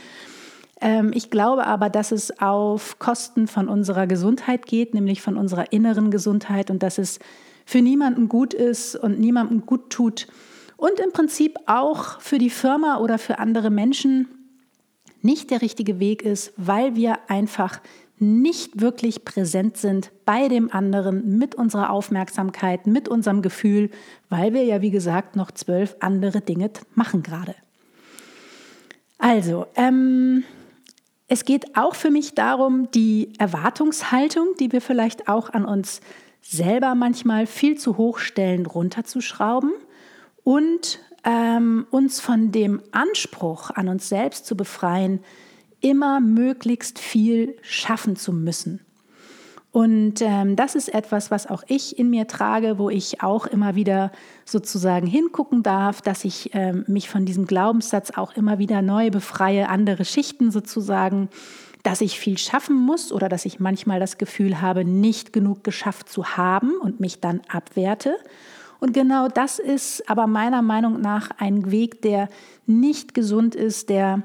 Ähm, 0.81 1.11
ich 1.15 1.31
glaube 1.31 1.67
aber, 1.67 1.91
dass 1.91 2.13
es 2.13 2.41
auf 2.41 2.99
Kosten 2.99 3.49
von 3.49 3.69
unserer 3.69 4.07
Gesundheit 4.07 4.67
geht, 4.67 4.95
nämlich 4.95 5.21
von 5.21 5.37
unserer 5.37 5.73
inneren 5.73 6.11
Gesundheit 6.11 6.71
und 6.71 6.83
dass 6.83 6.99
es 6.99 7.19
für 7.67 7.83
niemanden 7.83 8.29
gut 8.29 8.55
ist 8.55 8.97
und 8.97 9.19
niemandem 9.19 9.67
gut 9.67 9.91
tut 9.91 10.27
und 10.79 11.01
im 11.01 11.13
Prinzip 11.13 11.59
auch 11.67 12.21
für 12.21 12.39
die 12.39 12.51
Firma 12.51 12.99
oder 12.99 13.19
für 13.19 13.39
andere 13.39 13.69
Menschen 13.69 14.29
nicht 15.21 15.51
der 15.51 15.61
richtige 15.61 15.99
Weg 15.99 16.23
ist, 16.23 16.53
weil 16.57 16.95
wir 16.97 17.19
einfach 17.29 17.81
nicht 18.21 18.81
wirklich 18.81 19.25
präsent 19.25 19.77
sind 19.77 20.11
bei 20.25 20.49
dem 20.49 20.73
anderen 20.73 21.39
mit 21.39 21.55
unserer 21.55 21.91
Aufmerksamkeit, 21.91 22.87
mit 22.87 23.09
unserem 23.09 23.43
Gefühl, 23.43 23.91
weil 24.29 24.55
wir 24.55 24.65
ja, 24.65 24.83
wie 24.83 24.91
gesagt, 24.91 25.37
noch 25.37 25.51
zwölf 25.51 25.97
andere 26.01 26.41
Dinge 26.41 26.71
machen 26.95 27.23
gerade. 27.23 27.55
Also, 29.19 29.67
ähm, 29.75 30.45
es 31.27 31.45
geht 31.45 31.77
auch 31.77 31.95
für 31.95 32.11
mich 32.11 32.35
darum, 32.35 32.91
die 32.93 33.33
Erwartungshaltung, 33.39 34.55
die 34.59 34.73
wir 34.73 34.81
vielleicht 34.81 35.29
auch 35.29 35.51
an 35.51 35.65
uns 35.65 36.01
selber 36.41 36.95
manchmal 36.95 37.47
viel 37.47 37.77
zu 37.77 37.99
hoch 37.99 38.19
stellen, 38.19 38.65
runterzuschrauben 38.65 39.73
und 40.45 41.01
ähm, 41.25 41.87
uns 41.91 42.21
von 42.21 42.53
dem 42.53 42.81
Anspruch 42.93 43.71
an 43.71 43.89
uns 43.89 44.09
selbst 44.09 44.47
zu 44.47 44.57
befreien, 44.57 45.21
immer 45.81 46.21
möglichst 46.21 46.99
viel 46.99 47.57
schaffen 47.63 48.17
zu 48.17 48.33
müssen. 48.33 48.81
Und 49.71 50.23
ähm, 50.23 50.57
das 50.57 50.75
ist 50.75 50.93
etwas, 50.93 51.31
was 51.31 51.47
auch 51.47 51.63
ich 51.69 51.99
in 51.99 52.09
mir 52.09 52.27
trage, 52.27 52.79
wo 52.79 52.89
ich 52.89 53.23
auch 53.23 53.47
immer 53.47 53.75
wieder 53.75 54.11
sozusagen 54.45 55.07
hingucken 55.07 55.63
darf, 55.63 56.01
dass 56.01 56.25
ich 56.25 56.51
ähm, 56.55 56.85
mich 56.89 57.09
von 57.09 57.27
diesem 57.27 57.47
Glaubenssatz 57.47 58.13
auch 58.17 58.35
immer 58.35 58.59
wieder 58.59 58.81
neu 58.81 59.11
befreie, 59.11 59.69
andere 59.69 60.05
Schichten 60.05 60.51
sozusagen, 60.51 61.29
dass 61.83 62.01
ich 62.01 62.19
viel 62.19 62.39
schaffen 62.39 62.77
muss 62.77 63.13
oder 63.13 63.29
dass 63.29 63.45
ich 63.45 63.61
manchmal 63.61 64.01
das 64.01 64.19
Gefühl 64.19 64.61
habe, 64.61 64.85
nicht 64.85 65.33
genug 65.33 65.65
geschafft 65.65 66.09
zu 66.09 66.37
haben 66.37 66.73
und 66.81 66.99
mich 66.99 67.21
dann 67.21 67.43
abwerte. 67.49 68.17
Und 68.81 68.95
genau 68.95 69.29
das 69.29 69.59
ist 69.59 70.09
aber 70.09 70.27
meiner 70.27 70.63
Meinung 70.63 71.01
nach 71.01 71.31
ein 71.39 71.71
Weg, 71.71 72.01
der 72.03 72.29
nicht 72.67 73.13
gesund 73.13 73.55
ist, 73.55 73.91
der 73.91 74.23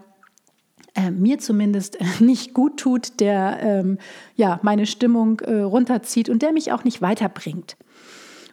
äh, 0.95 1.11
mir 1.11 1.39
zumindest 1.39 1.97
nicht 2.19 2.53
gut 2.53 2.77
tut, 2.77 3.19
der 3.19 3.59
ähm, 3.61 3.97
ja, 4.35 4.59
meine 4.63 4.85
Stimmung 4.85 5.39
äh, 5.41 5.61
runterzieht 5.61 6.29
und 6.29 6.41
der 6.41 6.51
mich 6.51 6.71
auch 6.71 6.83
nicht 6.83 7.01
weiterbringt. 7.01 7.77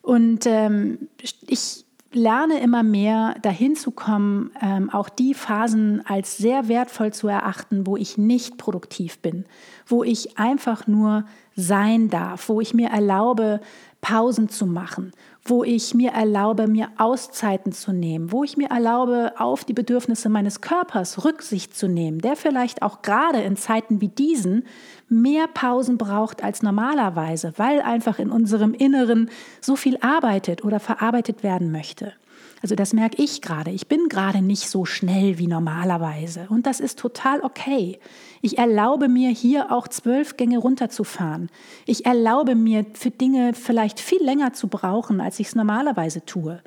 Und 0.03 0.47
ähm, 0.47 1.09
ich 1.47 1.85
lerne 2.13 2.61
immer 2.61 2.83
mehr 2.83 3.37
dahin 3.43 3.77
zu 3.77 3.93
kommen, 3.93 4.51
ähm, 4.61 4.91
auch 4.91 5.09
die 5.09 5.35
Phasen 5.35 6.05
als 6.07 6.37
sehr 6.37 6.69
wertvoll 6.69 7.13
zu 7.13 7.29
erachten, 7.29 7.87
wo 7.87 7.97
ich 7.97 8.19
nicht 8.19 8.59
produktiv 8.59 9.21
bin, 9.21 9.45
wo 9.87 10.03
ich 10.03 10.39
einfach 10.39 10.87
nur 10.87 11.25
sein 11.61 12.09
darf, 12.09 12.49
wo 12.49 12.61
ich 12.61 12.75
mir 12.75 12.89
erlaube, 12.89 13.61
Pausen 14.01 14.49
zu 14.49 14.67
machen, 14.67 15.13
wo 15.45 15.63
ich 15.63 15.95
mir 15.95 16.13
erlaube, 16.13 16.67
mir 16.67 16.89
Auszeiten 16.97 17.73
zu 17.73 17.93
nehmen, 17.93 18.33
wo 18.33 18.45
ich 18.45 18.57
mir 18.57 18.71
erlaube, 18.71 19.35
auf 19.39 19.65
die 19.65 19.73
Bedürfnisse 19.73 20.29
meines 20.29 20.61
Körpers 20.61 21.25
Rücksicht 21.25 21.77
zu 21.77 21.87
nehmen, 21.87 22.21
der 22.21 22.37
vielleicht 22.37 22.83
auch 22.83 23.03
gerade 23.03 23.41
in 23.43 23.57
Zeiten 23.57 24.01
wie 24.01 24.09
diesen 24.09 24.65
mehr 25.09 25.49
Pausen 25.49 25.99
braucht 25.99 26.43
als 26.43 26.63
normalerweise, 26.63 27.53
weil 27.57 27.83
einfach 27.83 28.19
in 28.19 28.31
unserem 28.31 28.73
Inneren 28.73 29.31
so 29.61 29.77
viel 29.77 29.99
arbeitet 30.01 30.65
oder 30.65 30.81
verarbeitet 30.81 31.43
werden 31.43 31.71
möchte. 31.71 32.15
Also 32.63 32.75
das 32.75 32.93
merke 32.93 33.23
ich 33.23 33.41
gerade. 33.41 33.71
Ich 33.71 33.87
bin 33.87 34.09
gerade 34.09 34.43
nicht 34.43 34.69
so 34.69 34.85
schnell 34.85 35.39
wie 35.39 35.47
normalerweise. 35.47 36.47
Und 36.51 36.67
das 36.67 36.81
ist 36.81 36.99
total 36.99 37.41
okay. 37.41 37.99
Ich 38.43 38.59
erlaube 38.59 39.09
mir 39.09 39.31
hier 39.31 39.73
auch 39.73 39.89
zwölf 39.89 40.37
Gänge 40.37 40.59
runterzufahren. 40.59 41.51
Ich 41.87 42.05
erlaube 42.05 42.55
mir 42.55 42.85
für 42.93 43.11
Dinge 43.11 43.55
vielleicht 43.55 43.99
viel 43.99 44.23
länger 44.23 44.53
zu 44.53 44.69
brauchen, 44.69 45.21
als 45.21 45.41
ich 45.41 45.49
es 45.49 45.55
normalerweise 45.55 46.25
tue. 46.27 46.63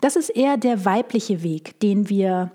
Das 0.00 0.16
ist 0.16 0.30
eher 0.30 0.56
der 0.56 0.84
weibliche 0.84 1.42
Weg, 1.42 1.80
den 1.80 2.08
wir 2.08 2.52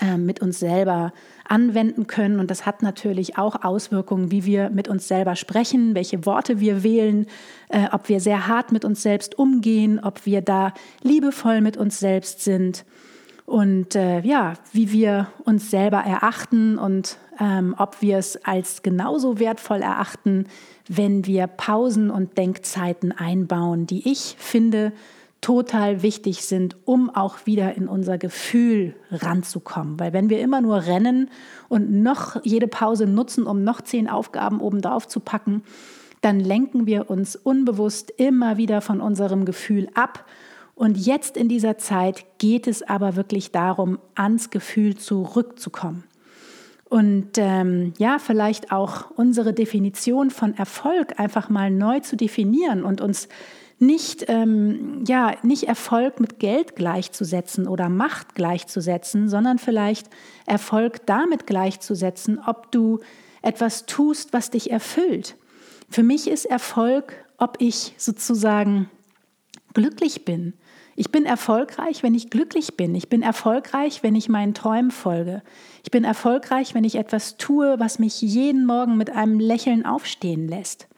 äh, 0.00 0.16
mit 0.16 0.42
uns 0.42 0.58
selber 0.58 1.12
anwenden 1.50 2.06
können. 2.06 2.40
Und 2.40 2.50
das 2.50 2.66
hat 2.66 2.82
natürlich 2.82 3.38
auch 3.38 3.64
Auswirkungen, 3.64 4.30
wie 4.30 4.44
wir 4.44 4.70
mit 4.70 4.88
uns 4.88 5.08
selber 5.08 5.36
sprechen, 5.36 5.94
welche 5.94 6.26
Worte 6.26 6.60
wir 6.60 6.82
wählen, 6.82 7.26
äh, 7.68 7.86
ob 7.92 8.08
wir 8.08 8.20
sehr 8.20 8.46
hart 8.46 8.72
mit 8.72 8.84
uns 8.84 9.02
selbst 9.02 9.38
umgehen, 9.38 10.00
ob 10.02 10.26
wir 10.26 10.42
da 10.42 10.72
liebevoll 11.02 11.60
mit 11.60 11.76
uns 11.76 11.98
selbst 11.98 12.42
sind 12.42 12.84
und 13.46 13.94
äh, 13.94 14.20
ja, 14.20 14.54
wie 14.72 14.90
wir 14.90 15.28
uns 15.44 15.70
selber 15.70 15.98
erachten 15.98 16.78
und 16.78 17.16
ähm, 17.40 17.76
ob 17.78 18.02
wir 18.02 18.18
es 18.18 18.44
als 18.44 18.82
genauso 18.82 19.38
wertvoll 19.38 19.82
erachten, 19.82 20.46
wenn 20.88 21.26
wir 21.26 21.46
Pausen 21.46 22.10
und 22.10 22.36
Denkzeiten 22.38 23.12
einbauen, 23.12 23.86
die 23.86 24.10
ich 24.10 24.34
finde, 24.38 24.92
total 25.40 26.02
wichtig 26.02 26.44
sind, 26.44 26.76
um 26.84 27.10
auch 27.10 27.46
wieder 27.46 27.76
in 27.76 27.88
unser 27.88 28.18
Gefühl 28.18 28.94
ranzukommen. 29.10 29.98
Weil 30.00 30.12
wenn 30.12 30.30
wir 30.30 30.40
immer 30.40 30.60
nur 30.60 30.86
rennen 30.86 31.30
und 31.68 32.02
noch 32.02 32.42
jede 32.44 32.68
Pause 32.68 33.06
nutzen, 33.06 33.46
um 33.46 33.62
noch 33.62 33.80
zehn 33.80 34.08
Aufgaben 34.08 34.60
obendrauf 34.60 35.06
zu 35.06 35.20
packen, 35.20 35.62
dann 36.20 36.40
lenken 36.40 36.86
wir 36.86 37.10
uns 37.10 37.36
unbewusst 37.36 38.12
immer 38.16 38.56
wieder 38.56 38.80
von 38.80 39.00
unserem 39.00 39.44
Gefühl 39.44 39.88
ab. 39.94 40.24
Und 40.74 40.98
jetzt 40.98 41.36
in 41.36 41.48
dieser 41.48 41.78
Zeit 41.78 42.38
geht 42.38 42.66
es 42.66 42.82
aber 42.82 43.16
wirklich 43.16 43.52
darum, 43.52 43.98
ans 44.14 44.50
Gefühl 44.50 44.96
zurückzukommen. 44.96 46.04
Und 46.88 47.30
ähm, 47.36 47.94
ja, 47.98 48.18
vielleicht 48.18 48.70
auch 48.70 49.10
unsere 49.10 49.52
Definition 49.52 50.30
von 50.30 50.54
Erfolg 50.54 51.18
einfach 51.18 51.48
mal 51.48 51.70
neu 51.70 52.00
zu 52.00 52.16
definieren 52.16 52.84
und 52.84 53.00
uns 53.00 53.28
nicht, 53.78 54.24
ähm, 54.28 55.04
ja, 55.06 55.34
nicht 55.42 55.64
Erfolg 55.64 56.18
mit 56.20 56.38
Geld 56.38 56.76
gleichzusetzen 56.76 57.68
oder 57.68 57.88
Macht 57.88 58.34
gleichzusetzen, 58.34 59.28
sondern 59.28 59.58
vielleicht 59.58 60.08
Erfolg 60.46 61.04
damit 61.06 61.46
gleichzusetzen, 61.46 62.38
ob 62.44 62.72
du 62.72 63.00
etwas 63.42 63.86
tust, 63.86 64.32
was 64.32 64.50
dich 64.50 64.70
erfüllt. 64.70 65.36
Für 65.90 66.02
mich 66.02 66.28
ist 66.28 66.46
Erfolg, 66.46 67.12
ob 67.38 67.56
ich 67.60 67.94
sozusagen 67.98 68.90
glücklich 69.74 70.24
bin. 70.24 70.54
Ich 70.98 71.12
bin 71.12 71.26
erfolgreich, 71.26 72.02
wenn 72.02 72.14
ich 72.14 72.30
glücklich 72.30 72.78
bin. 72.78 72.94
Ich 72.94 73.10
bin 73.10 73.20
erfolgreich, 73.20 74.02
wenn 74.02 74.14
ich 74.14 74.30
meinen 74.30 74.54
Träumen 74.54 74.90
folge. 74.90 75.42
Ich 75.84 75.90
bin 75.90 76.04
erfolgreich, 76.04 76.74
wenn 76.74 76.84
ich 76.84 76.94
etwas 76.94 77.36
tue, 77.36 77.78
was 77.78 77.98
mich 77.98 78.22
jeden 78.22 78.64
Morgen 78.64 78.96
mit 78.96 79.10
einem 79.10 79.38
Lächeln 79.38 79.84
aufstehen 79.84 80.48
lässt. 80.48 80.88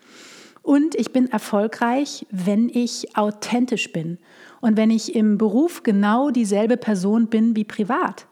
Und 0.68 0.96
ich 0.96 1.14
bin 1.14 1.30
erfolgreich, 1.32 2.26
wenn 2.30 2.68
ich 2.68 3.16
authentisch 3.16 3.90
bin 3.90 4.18
und 4.60 4.76
wenn 4.76 4.90
ich 4.90 5.14
im 5.14 5.38
Beruf 5.38 5.82
genau 5.82 6.28
dieselbe 6.28 6.76
Person 6.76 7.28
bin 7.28 7.56
wie 7.56 7.64
privat. 7.64 8.26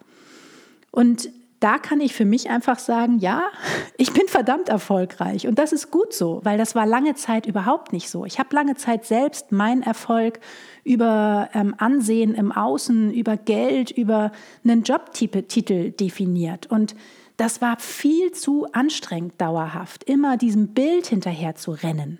Und 0.91 1.31
da 1.61 1.79
kann 1.79 1.99
ich 1.99 2.13
für 2.13 2.27
mich 2.27 2.51
einfach 2.51 2.79
sagen, 2.79 3.21
ja, 3.21 3.41
ich 3.97 4.13
bin 4.13 4.29
verdammt 4.29 4.69
erfolgreich 4.69 5.47
und 5.47 5.59
das 5.59 5.73
ist 5.73 5.91
gut 5.91 6.13
so, 6.13 6.41
weil 6.43 6.59
das 6.59 6.75
war 6.75 6.85
lange 6.85 7.15
Zeit 7.15 7.47
überhaupt 7.47 7.95
nicht 7.95 8.11
so. 8.11 8.27
Ich 8.27 8.39
habe 8.39 8.55
lange 8.55 8.75
Zeit 8.75 9.07
selbst 9.07 9.51
meinen 9.51 9.83
Erfolg 9.83 10.39
über 10.85 11.49
ähm, 11.55 11.75
Ansehen 11.79 12.35
im 12.35 12.53
Außen, 12.53 13.15
über 13.15 13.39
Geld, 13.39 13.91
über 13.91 14.31
einen 14.63 14.83
Jobtitel 14.83 15.93
definiert 15.93 16.67
und 16.67 16.97
das 17.39 17.63
war 17.63 17.79
viel 17.79 18.33
zu 18.33 18.67
anstrengend 18.73 19.41
dauerhaft, 19.41 20.05
immer 20.05 20.37
diesem 20.37 20.69
Bild 20.69 21.07
hinterher 21.07 21.55
zu 21.55 21.71
rennen. 21.71 22.19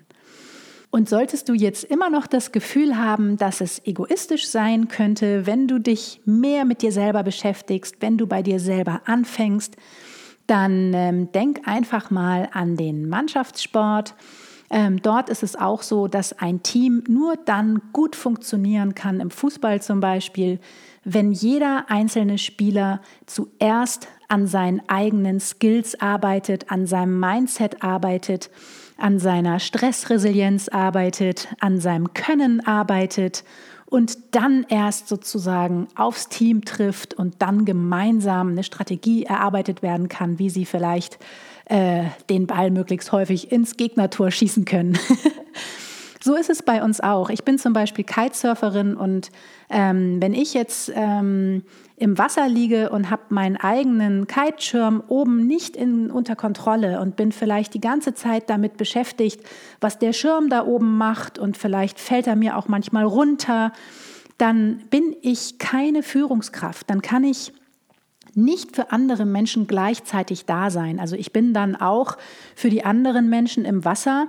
Und 0.89 1.09
solltest 1.09 1.49
du 1.49 1.53
jetzt 1.53 1.83
immer 1.83 2.09
noch 2.09 2.27
das 2.27 2.51
Gefühl 2.51 2.97
haben, 2.97 3.37
dass 3.37 3.61
es 3.61 3.85
egoistisch 3.85 4.47
sein 4.47 4.87
könnte, 4.87 5.45
wenn 5.45 5.67
du 5.67 5.79
dich 5.79 6.21
mehr 6.25 6.63
mit 6.65 6.81
dir 6.81 6.91
selber 6.91 7.23
beschäftigst, 7.23 7.97
wenn 7.99 8.17
du 8.17 8.25
bei 8.25 8.41
dir 8.41 8.59
selber 8.59 9.01
anfängst, 9.05 9.75
dann 10.47 10.93
ähm, 10.93 11.31
denk 11.33 11.67
einfach 11.67 12.09
mal 12.09 12.49
an 12.53 12.77
den 12.77 13.09
Mannschaftssport. 13.09 14.15
Ähm, 14.69 15.01
dort 15.01 15.29
ist 15.29 15.43
es 15.43 15.55
auch 15.55 15.81
so, 15.81 16.07
dass 16.07 16.33
ein 16.39 16.63
Team 16.63 17.03
nur 17.07 17.35
dann 17.35 17.81
gut 17.93 18.15
funktionieren 18.15 18.95
kann, 18.95 19.19
im 19.19 19.29
Fußball 19.29 19.81
zum 19.81 19.99
Beispiel, 19.99 20.59
wenn 21.03 21.31
jeder 21.31 21.85
einzelne 21.89 22.37
Spieler 22.37 23.01
zuerst 23.25 24.07
an 24.27 24.47
seinen 24.47 24.81
eigenen 24.87 25.39
Skills 25.39 25.99
arbeitet, 25.99 26.71
an 26.71 26.85
seinem 26.85 27.19
Mindset 27.19 27.83
arbeitet 27.83 28.49
an 28.97 29.19
seiner 29.19 29.59
Stressresilienz 29.59 30.69
arbeitet, 30.69 31.47
an 31.59 31.79
seinem 31.79 32.13
Können 32.13 32.65
arbeitet 32.65 33.43
und 33.85 34.17
dann 34.31 34.65
erst 34.67 35.07
sozusagen 35.07 35.87
aufs 35.95 36.29
Team 36.29 36.65
trifft 36.65 37.13
und 37.13 37.35
dann 37.41 37.63
gemeinsam 37.63 38.49
eine 38.49 38.63
Strategie 38.63 39.23
erarbeitet 39.23 39.81
werden 39.81 40.09
kann, 40.09 40.39
wie 40.39 40.49
sie 40.49 40.65
vielleicht 40.65 41.19
äh, 41.65 42.05
den 42.29 42.47
Ball 42.47 42.71
möglichst 42.71 43.11
häufig 43.11 43.51
ins 43.51 43.77
Gegnertor 43.77 44.31
schießen 44.31 44.65
können. 44.65 44.97
So 46.27 46.35
ist 46.35 46.49
es 46.49 46.61
bei 46.61 46.83
uns 46.83 46.99
auch. 46.99 47.29
Ich 47.29 47.45
bin 47.45 47.57
zum 47.57 47.71
Beispiel 47.71 48.03
Kitesurferin 48.03 48.97
und 48.97 49.31
ähm, 49.69 50.21
wenn 50.21 50.33
ich 50.33 50.53
jetzt 50.53 50.91
ähm, 50.93 51.63
im 51.95 52.17
Wasser 52.17 52.49
liege 52.49 52.89
und 52.89 53.09
habe 53.09 53.21
meinen 53.29 53.55
eigenen 53.55 54.27
Kiteschirm 54.27 55.01
oben 55.07 55.47
nicht 55.47 55.77
in, 55.77 56.11
unter 56.11 56.35
Kontrolle 56.35 56.99
und 56.99 57.15
bin 57.15 57.31
vielleicht 57.31 57.73
die 57.75 57.79
ganze 57.79 58.13
Zeit 58.13 58.49
damit 58.49 58.75
beschäftigt, 58.75 59.39
was 59.79 59.99
der 59.99 60.11
Schirm 60.11 60.49
da 60.49 60.65
oben 60.65 60.97
macht 60.97 61.39
und 61.39 61.55
vielleicht 61.55 61.97
fällt 61.97 62.27
er 62.27 62.35
mir 62.35 62.57
auch 62.57 62.67
manchmal 62.67 63.05
runter, 63.05 63.71
dann 64.37 64.79
bin 64.89 65.15
ich 65.21 65.59
keine 65.59 66.03
Führungskraft. 66.03 66.89
Dann 66.89 67.01
kann 67.01 67.23
ich 67.23 67.53
nicht 68.37 68.75
für 68.75 68.91
andere 68.91 69.25
Menschen 69.25 69.65
gleichzeitig 69.65 70.45
da 70.45 70.71
sein. 70.71 70.99
Also 70.99 71.15
ich 71.15 71.31
bin 71.31 71.53
dann 71.53 71.77
auch 71.77 72.17
für 72.53 72.69
die 72.69 72.83
anderen 72.83 73.29
Menschen 73.29 73.63
im 73.63 73.85
Wasser 73.85 74.27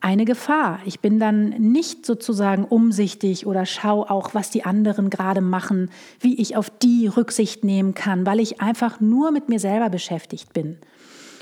eine 0.00 0.24
Gefahr. 0.24 0.80
Ich 0.84 1.00
bin 1.00 1.18
dann 1.18 1.48
nicht 1.48 2.06
sozusagen 2.06 2.64
umsichtig 2.64 3.46
oder 3.46 3.66
schaue 3.66 4.10
auch, 4.10 4.34
was 4.34 4.50
die 4.50 4.64
anderen 4.64 5.10
gerade 5.10 5.40
machen, 5.40 5.90
wie 6.20 6.40
ich 6.40 6.56
auf 6.56 6.70
die 6.70 7.06
Rücksicht 7.08 7.64
nehmen 7.64 7.94
kann, 7.94 8.26
weil 8.26 8.40
ich 8.40 8.60
einfach 8.60 9.00
nur 9.00 9.30
mit 9.30 9.48
mir 9.48 9.58
selber 9.58 9.90
beschäftigt 9.90 10.52
bin. 10.52 10.78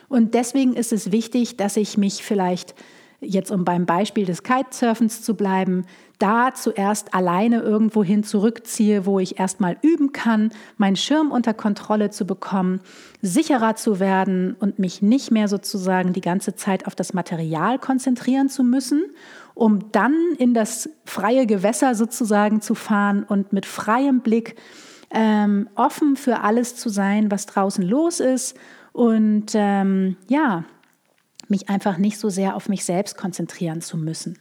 Und 0.09 0.35
deswegen 0.35 0.75
ist 0.75 0.92
es 0.92 1.12
wichtig, 1.12 1.57
dass 1.57 1.77
ich 1.77 1.99
mich 1.99 2.23
vielleicht 2.23 2.75
jetzt 3.20 3.50
um 3.50 3.64
beim 3.64 3.87
Beispiel 3.87 4.26
des 4.26 4.42
Kitesurfens 4.42 5.22
zu 5.22 5.35
bleiben, 5.35 5.85
da 6.18 6.55
zuerst 6.55 7.14
alleine 7.14 7.61
irgendwohin 7.61 8.24
zurückziehe, 8.24 9.05
wo 9.05 9.18
ich 9.18 9.38
erstmal 9.38 9.76
üben 9.83 10.12
kann, 10.12 10.50
meinen 10.79 10.96
Schirm 10.96 11.31
unter 11.31 11.52
Kontrolle 11.52 12.11
zu 12.11 12.26
bekommen, 12.26 12.81
sicherer 13.20 13.76
zu 13.76 14.00
werden 14.00 14.57
und 14.59 14.79
mich 14.79 15.02
nicht 15.02 15.31
mehr 15.31 15.48
sozusagen 15.48 16.12
die 16.12 16.20
ganze 16.20 16.55
Zeit 16.55 16.87
auf 16.87 16.94
das 16.94 17.12
Material 17.12 17.79
konzentrieren 17.79 18.48
zu 18.48 18.64
müssen, 18.64 19.05
um 19.55 19.92
dann 19.92 20.14
in 20.38 20.55
das 20.55 20.88
freie 21.05 21.46
Gewässer 21.46 21.94
sozusagen 21.94 22.61
zu 22.61 22.74
fahren 22.74 23.24
und 23.24 23.52
mit 23.52 23.66
freiem 23.66 24.20
Blick 24.20 24.57
ähm, 25.11 25.68
offen 25.74 26.16
für 26.16 26.40
alles 26.40 26.76
zu 26.76 26.88
sein, 26.88 27.31
was 27.31 27.46
draußen 27.46 27.85
los 27.85 28.20
ist. 28.20 28.57
Und 28.92 29.52
ähm, 29.55 30.16
ja, 30.29 30.64
mich 31.50 31.68
einfach 31.68 31.98
nicht 31.98 32.18
so 32.18 32.28
sehr 32.28 32.56
auf 32.56 32.68
mich 32.68 32.85
selbst 32.85 33.16
konzentrieren 33.16 33.80
zu 33.80 33.96
müssen. 33.96 34.38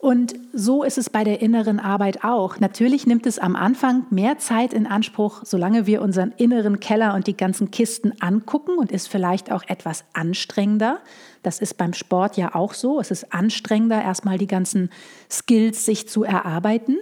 Und 0.00 0.36
so 0.52 0.84
ist 0.84 0.96
es 0.96 1.10
bei 1.10 1.24
der 1.24 1.42
inneren 1.42 1.80
Arbeit 1.80 2.22
auch. 2.22 2.60
Natürlich 2.60 3.04
nimmt 3.08 3.26
es 3.26 3.40
am 3.40 3.56
Anfang 3.56 4.06
mehr 4.10 4.38
Zeit 4.38 4.72
in 4.72 4.86
Anspruch, 4.86 5.40
solange 5.44 5.86
wir 5.86 6.02
unseren 6.02 6.32
inneren 6.36 6.78
Keller 6.78 7.14
und 7.14 7.26
die 7.26 7.36
ganzen 7.36 7.72
Kisten 7.72 8.12
angucken 8.20 8.78
und 8.78 8.92
ist 8.92 9.08
vielleicht 9.08 9.50
auch 9.50 9.64
etwas 9.66 10.04
anstrengender. 10.12 11.00
Das 11.42 11.58
ist 11.58 11.78
beim 11.78 11.94
Sport 11.94 12.36
ja 12.36 12.54
auch 12.54 12.74
so. 12.74 13.00
Es 13.00 13.10
ist 13.10 13.32
anstrengender, 13.34 14.00
erstmal 14.00 14.38
die 14.38 14.46
ganzen 14.46 14.90
Skills 15.28 15.84
sich 15.84 16.08
zu 16.08 16.22
erarbeiten. 16.22 16.98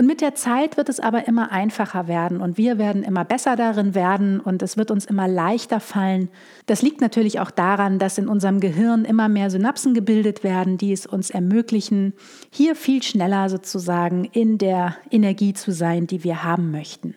Und 0.00 0.06
mit 0.06 0.22
der 0.22 0.34
Zeit 0.34 0.78
wird 0.78 0.88
es 0.88 0.98
aber 0.98 1.28
immer 1.28 1.52
einfacher 1.52 2.08
werden 2.08 2.40
und 2.40 2.56
wir 2.56 2.78
werden 2.78 3.02
immer 3.02 3.22
besser 3.22 3.54
darin 3.54 3.94
werden 3.94 4.40
und 4.40 4.62
es 4.62 4.78
wird 4.78 4.90
uns 4.90 5.04
immer 5.04 5.28
leichter 5.28 5.78
fallen. 5.78 6.30
Das 6.64 6.80
liegt 6.80 7.02
natürlich 7.02 7.38
auch 7.38 7.50
daran, 7.50 7.98
dass 7.98 8.16
in 8.16 8.26
unserem 8.26 8.60
Gehirn 8.60 9.04
immer 9.04 9.28
mehr 9.28 9.50
Synapsen 9.50 9.92
gebildet 9.92 10.42
werden, 10.42 10.78
die 10.78 10.94
es 10.94 11.04
uns 11.04 11.28
ermöglichen, 11.28 12.14
hier 12.50 12.76
viel 12.76 13.02
schneller 13.02 13.50
sozusagen 13.50 14.24
in 14.24 14.56
der 14.56 14.96
Energie 15.10 15.52
zu 15.52 15.70
sein, 15.70 16.06
die 16.06 16.24
wir 16.24 16.44
haben 16.44 16.70
möchten. 16.70 17.14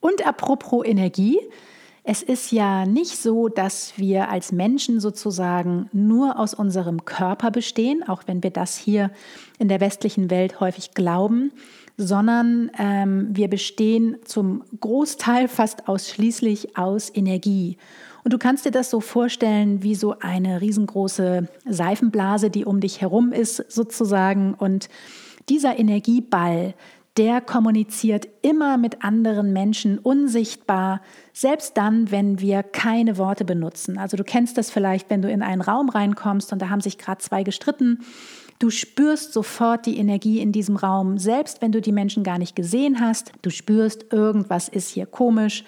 Und 0.00 0.26
apropos 0.26 0.86
Energie, 0.86 1.38
es 2.10 2.22
ist 2.22 2.52
ja 2.52 2.86
nicht 2.86 3.18
so, 3.18 3.50
dass 3.50 3.92
wir 3.98 4.30
als 4.30 4.50
Menschen 4.50 4.98
sozusagen 4.98 5.90
nur 5.92 6.38
aus 6.38 6.54
unserem 6.54 7.04
Körper 7.04 7.50
bestehen, 7.50 8.02
auch 8.02 8.22
wenn 8.24 8.42
wir 8.42 8.48
das 8.48 8.78
hier 8.78 9.10
in 9.58 9.68
der 9.68 9.80
westlichen 9.80 10.30
Welt 10.30 10.58
häufig 10.58 10.92
glauben, 10.92 11.52
sondern 11.98 12.70
ähm, 12.78 13.28
wir 13.32 13.48
bestehen 13.48 14.16
zum 14.24 14.64
Großteil 14.80 15.48
fast 15.48 15.86
ausschließlich 15.86 16.78
aus 16.78 17.14
Energie. 17.14 17.76
Und 18.24 18.32
du 18.32 18.38
kannst 18.38 18.64
dir 18.64 18.70
das 18.70 18.88
so 18.88 19.00
vorstellen 19.00 19.82
wie 19.82 19.94
so 19.94 20.18
eine 20.18 20.62
riesengroße 20.62 21.46
Seifenblase, 21.68 22.48
die 22.48 22.64
um 22.64 22.80
dich 22.80 23.02
herum 23.02 23.32
ist 23.32 23.70
sozusagen. 23.70 24.54
Und 24.54 24.88
dieser 25.50 25.78
Energieball, 25.78 26.72
der 27.18 27.40
kommuniziert 27.40 28.28
immer 28.42 28.78
mit 28.78 29.02
anderen 29.02 29.52
Menschen 29.52 29.98
unsichtbar, 29.98 31.02
selbst 31.32 31.76
dann, 31.76 32.12
wenn 32.12 32.40
wir 32.40 32.62
keine 32.62 33.18
Worte 33.18 33.44
benutzen. 33.44 33.98
Also 33.98 34.16
du 34.16 34.22
kennst 34.22 34.56
das 34.56 34.70
vielleicht, 34.70 35.10
wenn 35.10 35.20
du 35.20 35.30
in 35.30 35.42
einen 35.42 35.60
Raum 35.60 35.88
reinkommst 35.88 36.52
und 36.52 36.62
da 36.62 36.70
haben 36.70 36.80
sich 36.80 36.96
gerade 36.96 37.20
zwei 37.20 37.42
gestritten. 37.42 38.04
Du 38.60 38.70
spürst 38.70 39.32
sofort 39.32 39.86
die 39.86 39.98
Energie 39.98 40.40
in 40.40 40.52
diesem 40.52 40.76
Raum, 40.76 41.18
selbst 41.18 41.60
wenn 41.60 41.72
du 41.72 41.80
die 41.80 41.92
Menschen 41.92 42.22
gar 42.22 42.38
nicht 42.38 42.56
gesehen 42.56 43.00
hast. 43.00 43.32
Du 43.42 43.50
spürst, 43.50 44.12
irgendwas 44.12 44.68
ist 44.68 44.88
hier 44.88 45.06
komisch 45.06 45.64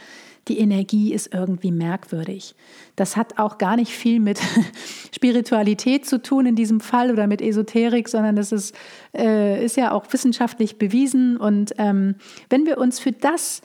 die 0.49 0.59
Energie 0.59 1.13
ist 1.13 1.33
irgendwie 1.33 1.71
merkwürdig. 1.71 2.55
Das 2.97 3.17
hat 3.17 3.39
auch 3.39 3.59
gar 3.59 3.77
nicht 3.77 3.93
viel 3.93 4.21
mit 4.21 4.41
Spiritualität 5.15 6.07
zu 6.07 6.23
tun 6.23 6.47
in 6.47 6.57
diesem 6.57 6.81
Fall 6.81 7.11
oder 7.11 7.27
mit 7.27 7.43
Esoterik, 7.43 8.09
sondern 8.09 8.37
das 8.37 8.53
ist, 8.53 8.75
äh, 9.17 9.65
ist 9.65 9.77
ja 9.77 9.93
auch 9.93 10.07
wissenschaftlich 10.11 10.79
bewiesen. 10.79 11.37
Und 11.37 11.75
ähm, 11.79 12.17
wenn 12.49 12.67
wir 12.67 12.79
uns 12.79 12.99
für 12.99 13.13
das 13.13 13.63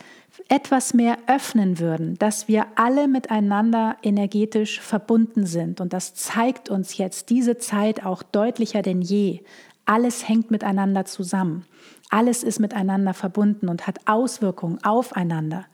etwas 0.49 0.93
mehr 0.93 1.17
öffnen 1.27 1.79
würden, 1.79 2.17
dass 2.19 2.47
wir 2.47 2.67
alle 2.75 3.07
miteinander 3.07 3.95
energetisch 4.03 4.79
verbunden 4.79 5.45
sind. 5.45 5.81
Und 5.81 5.93
das 5.93 6.13
zeigt 6.13 6.69
uns 6.69 6.97
jetzt 6.97 7.29
diese 7.29 7.57
Zeit 7.57 8.05
auch 8.05 8.21
deutlicher 8.21 8.81
denn 8.81 9.01
je. 9.01 9.41
Alles 9.85 10.27
hängt 10.27 10.51
miteinander 10.51 11.05
zusammen. 11.05 11.65
Alles 12.09 12.43
ist 12.43 12.59
miteinander 12.59 13.13
verbunden 13.13 13.69
und 13.69 13.88
hat 13.88 13.99
Auswirkungen 14.05 14.83
aufeinander. 14.83 15.65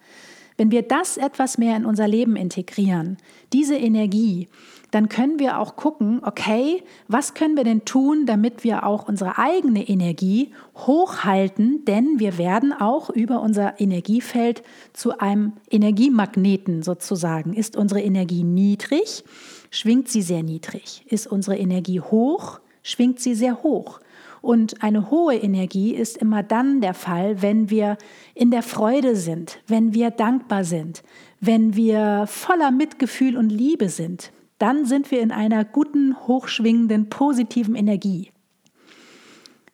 Wenn 0.62 0.69
wir 0.69 0.84
das 0.84 1.17
etwas 1.17 1.58
mehr 1.58 1.76
in 1.76 1.86
unser 1.86 2.08
Leben 2.08 2.36
integrieren, 2.36 3.17
diese 3.52 3.76
Energie, 3.76 4.47
dann 4.91 5.10
können 5.10 5.39
wir 5.39 5.58
auch 5.58 5.76
gucken, 5.76 6.21
okay, 6.24 6.84
was 7.08 7.34
können 7.34 7.58
wir 7.58 7.63
denn 7.63 7.84
tun, 7.84 8.28
damit 8.28 8.63
wir 8.63 8.86
auch 8.86 9.08
unsere 9.08 9.39
eigene 9.39 9.89
Energie 9.89 10.52
hochhalten, 10.76 11.84
denn 11.86 12.19
wir 12.19 12.38
werden 12.38 12.74
auch 12.74 13.10
über 13.10 13.41
unser 13.41 13.82
Energiefeld 13.82 14.62
zu 14.93 15.17
einem 15.17 15.54
Energiemagneten 15.71 16.84
sozusagen. 16.84 17.56
Ist 17.56 17.76
unsere 17.76 18.02
Energie 18.02 18.43
niedrig, 18.43 19.24
schwingt 19.71 20.10
sie 20.10 20.21
sehr 20.21 20.43
niedrig. 20.43 21.04
Ist 21.08 21.26
unsere 21.26 21.58
Energie 21.58 22.02
hoch, 22.02 22.60
schwingt 22.84 23.19
sie 23.19 23.34
sehr 23.34 23.63
hoch. 23.63 24.00
Und 24.41 24.82
eine 24.82 25.12
hohe 25.12 25.36
Energie 25.36 25.93
ist 25.93 26.17
immer 26.17 26.41
dann 26.41 26.82
der 26.82 26.95
Fall, 26.95 27.43
wenn 27.43 27.69
wir 27.69 27.97
in 28.34 28.49
der 28.49 28.63
Freude 28.63 29.15
sind, 29.15 29.60
wenn 29.67 29.93
wir 29.93 30.10
dankbar 30.10 30.63
sind, 30.63 31.04
wenn 31.39 31.75
wir 31.75 32.25
voller 32.27 32.71
Mitgefühl 32.71 33.38
und 33.38 33.51
Liebe 33.51 33.89
sind. 33.89 34.32
Dann 34.58 34.86
sind 34.86 35.12
wir 35.12 35.21
in 35.21 35.32
einer 35.32 35.63
guten, 35.63 36.15
hochschwingenden, 36.27 37.10
positiven 37.10 37.75
Energie. 37.75 38.32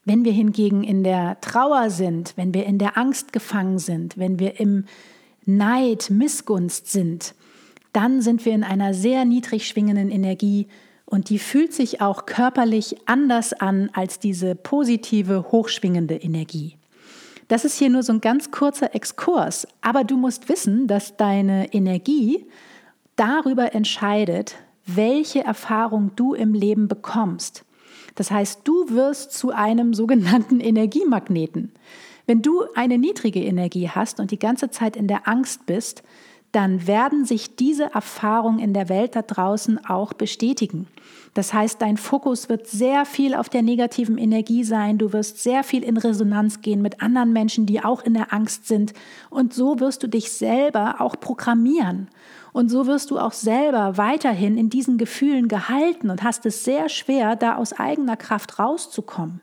Wenn 0.03 0.23
wir 0.23 0.31
hingegen 0.31 0.83
in 0.83 1.03
der 1.03 1.39
Trauer 1.41 1.89
sind, 1.89 2.33
wenn 2.35 2.53
wir 2.53 2.65
in 2.65 2.77
der 2.77 2.97
Angst 2.97 3.33
gefangen 3.33 3.79
sind, 3.79 4.17
wenn 4.17 4.39
wir 4.39 4.59
im 4.59 4.85
Neid, 5.45 6.09
Missgunst 6.09 6.91
sind, 6.91 7.35
dann 7.93 8.21
sind 8.21 8.45
wir 8.45 8.53
in 8.53 8.63
einer 8.63 8.93
sehr 8.93 9.25
niedrig 9.25 9.67
schwingenden 9.67 10.11
Energie, 10.11 10.67
und 11.09 11.29
die 11.29 11.39
fühlt 11.39 11.73
sich 11.73 12.01
auch 12.01 12.25
körperlich 12.25 12.97
anders 13.05 13.53
an 13.53 13.89
als 13.93 14.19
diese 14.19 14.55
positive, 14.55 15.45
hochschwingende 15.51 16.15
Energie. 16.15 16.77
Das 17.47 17.63
ist 17.63 17.77
hier 17.77 17.89
nur 17.89 18.03
so 18.03 18.11
ein 18.11 18.21
ganz 18.21 18.51
kurzer 18.51 18.93
Exkurs, 18.93 19.67
aber 19.81 20.03
du 20.03 20.17
musst 20.17 20.49
wissen, 20.49 20.85
dass 20.87 21.15
deine 21.15 21.73
Energie 21.73 22.45
darüber 23.15 23.73
entscheidet, 23.73 24.55
welche 24.85 25.43
Erfahrung 25.43 26.11
du 26.17 26.33
im 26.33 26.53
Leben 26.53 26.89
bekommst. 26.89 27.63
Das 28.15 28.29
heißt, 28.29 28.61
du 28.65 28.89
wirst 28.89 29.31
zu 29.31 29.51
einem 29.51 29.93
sogenannten 29.93 30.59
Energiemagneten. 30.59 31.71
Wenn 32.25 32.41
du 32.41 32.65
eine 32.75 32.97
niedrige 32.97 33.41
Energie 33.41 33.87
hast 33.87 34.19
und 34.19 34.31
die 34.31 34.39
ganze 34.39 34.69
Zeit 34.69 34.97
in 34.97 35.07
der 35.07 35.25
Angst 35.29 35.65
bist, 35.65 36.03
dann 36.51 36.87
werden 36.87 37.25
sich 37.25 37.55
diese 37.55 37.93
Erfahrungen 37.93 38.59
in 38.59 38.73
der 38.73 38.89
Welt 38.89 39.15
da 39.15 39.21
draußen 39.21 39.85
auch 39.85 40.13
bestätigen. 40.13 40.87
Das 41.33 41.53
heißt, 41.53 41.81
dein 41.81 41.97
Fokus 41.97 42.49
wird 42.49 42.65
sehr 42.65 43.05
viel 43.05 43.35
auf 43.35 43.47
der 43.47 43.61
negativen 43.61 44.17
Energie 44.17 44.63
sein. 44.63 44.97
Du 44.97 45.13
wirst 45.13 45.43
sehr 45.43 45.63
viel 45.63 45.83
in 45.83 45.97
Resonanz 45.97 46.61
gehen 46.61 46.81
mit 46.81 47.01
anderen 47.03 47.31
Menschen, 47.31 47.67
die 47.67 47.83
auch 47.83 48.01
in 48.01 48.15
der 48.15 48.33
Angst 48.33 48.67
sind. 48.67 48.93
Und 49.29 49.53
so 49.53 49.79
wirst 49.79 50.01
du 50.01 50.07
dich 50.07 50.31
selber 50.31 50.95
auch 50.99 51.19
programmieren. 51.19 52.07
Und 52.53 52.69
so 52.69 52.87
wirst 52.87 53.11
du 53.11 53.19
auch 53.19 53.33
selber 53.33 53.97
weiterhin 53.97 54.57
in 54.57 54.71
diesen 54.71 54.97
Gefühlen 54.97 55.47
gehalten 55.47 56.09
und 56.09 56.23
hast 56.23 56.43
es 56.47 56.63
sehr 56.63 56.89
schwer, 56.89 57.35
da 57.35 57.57
aus 57.57 57.71
eigener 57.71 58.17
Kraft 58.17 58.57
rauszukommen. 58.57 59.41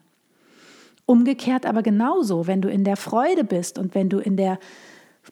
Umgekehrt 1.07 1.65
aber 1.65 1.83
genauso, 1.83 2.49
wenn 2.49 2.61
du 2.61 2.69
in 2.69 2.83
der 2.83 2.97
Freude 2.97 3.45
bist 3.45 3.79
und 3.79 3.95
wenn 3.95 4.09
du 4.09 4.19
in 4.19 4.37
der 4.37 4.59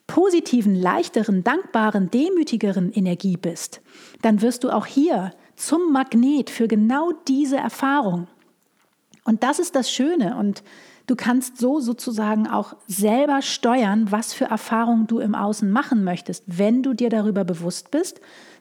positiven, 0.06 0.74
leichteren, 0.74 1.44
dankbaren, 1.44 2.10
demütigeren 2.10 2.92
Energie 2.92 3.36
bist, 3.36 3.80
dann 4.20 4.42
wirst 4.42 4.64
du 4.64 4.70
auch 4.70 4.86
hier 4.86 5.32
zum 5.56 5.92
Magnet 5.92 6.50
für 6.50 6.68
genau 6.68 7.12
diese 7.28 7.56
Erfahrung. 7.56 8.26
Und 9.24 9.42
das 9.42 9.58
ist 9.58 9.74
das 9.74 9.90
Schöne 9.90 10.36
und 10.36 10.62
du 11.06 11.14
kannst 11.14 11.58
so 11.58 11.80
sozusagen 11.80 12.48
auch 12.48 12.74
selber 12.88 13.42
steuern, 13.42 14.10
was 14.10 14.32
für 14.32 14.46
Erfahrungen 14.46 15.06
du 15.06 15.20
im 15.20 15.34
Außen 15.34 15.70
machen 15.70 16.04
möchtest, 16.04 16.44
wenn 16.46 16.82
du 16.82 16.94
dir 16.94 17.08
darüber 17.08 17.44
bewusst 17.44 17.90
bist, 17.90 18.20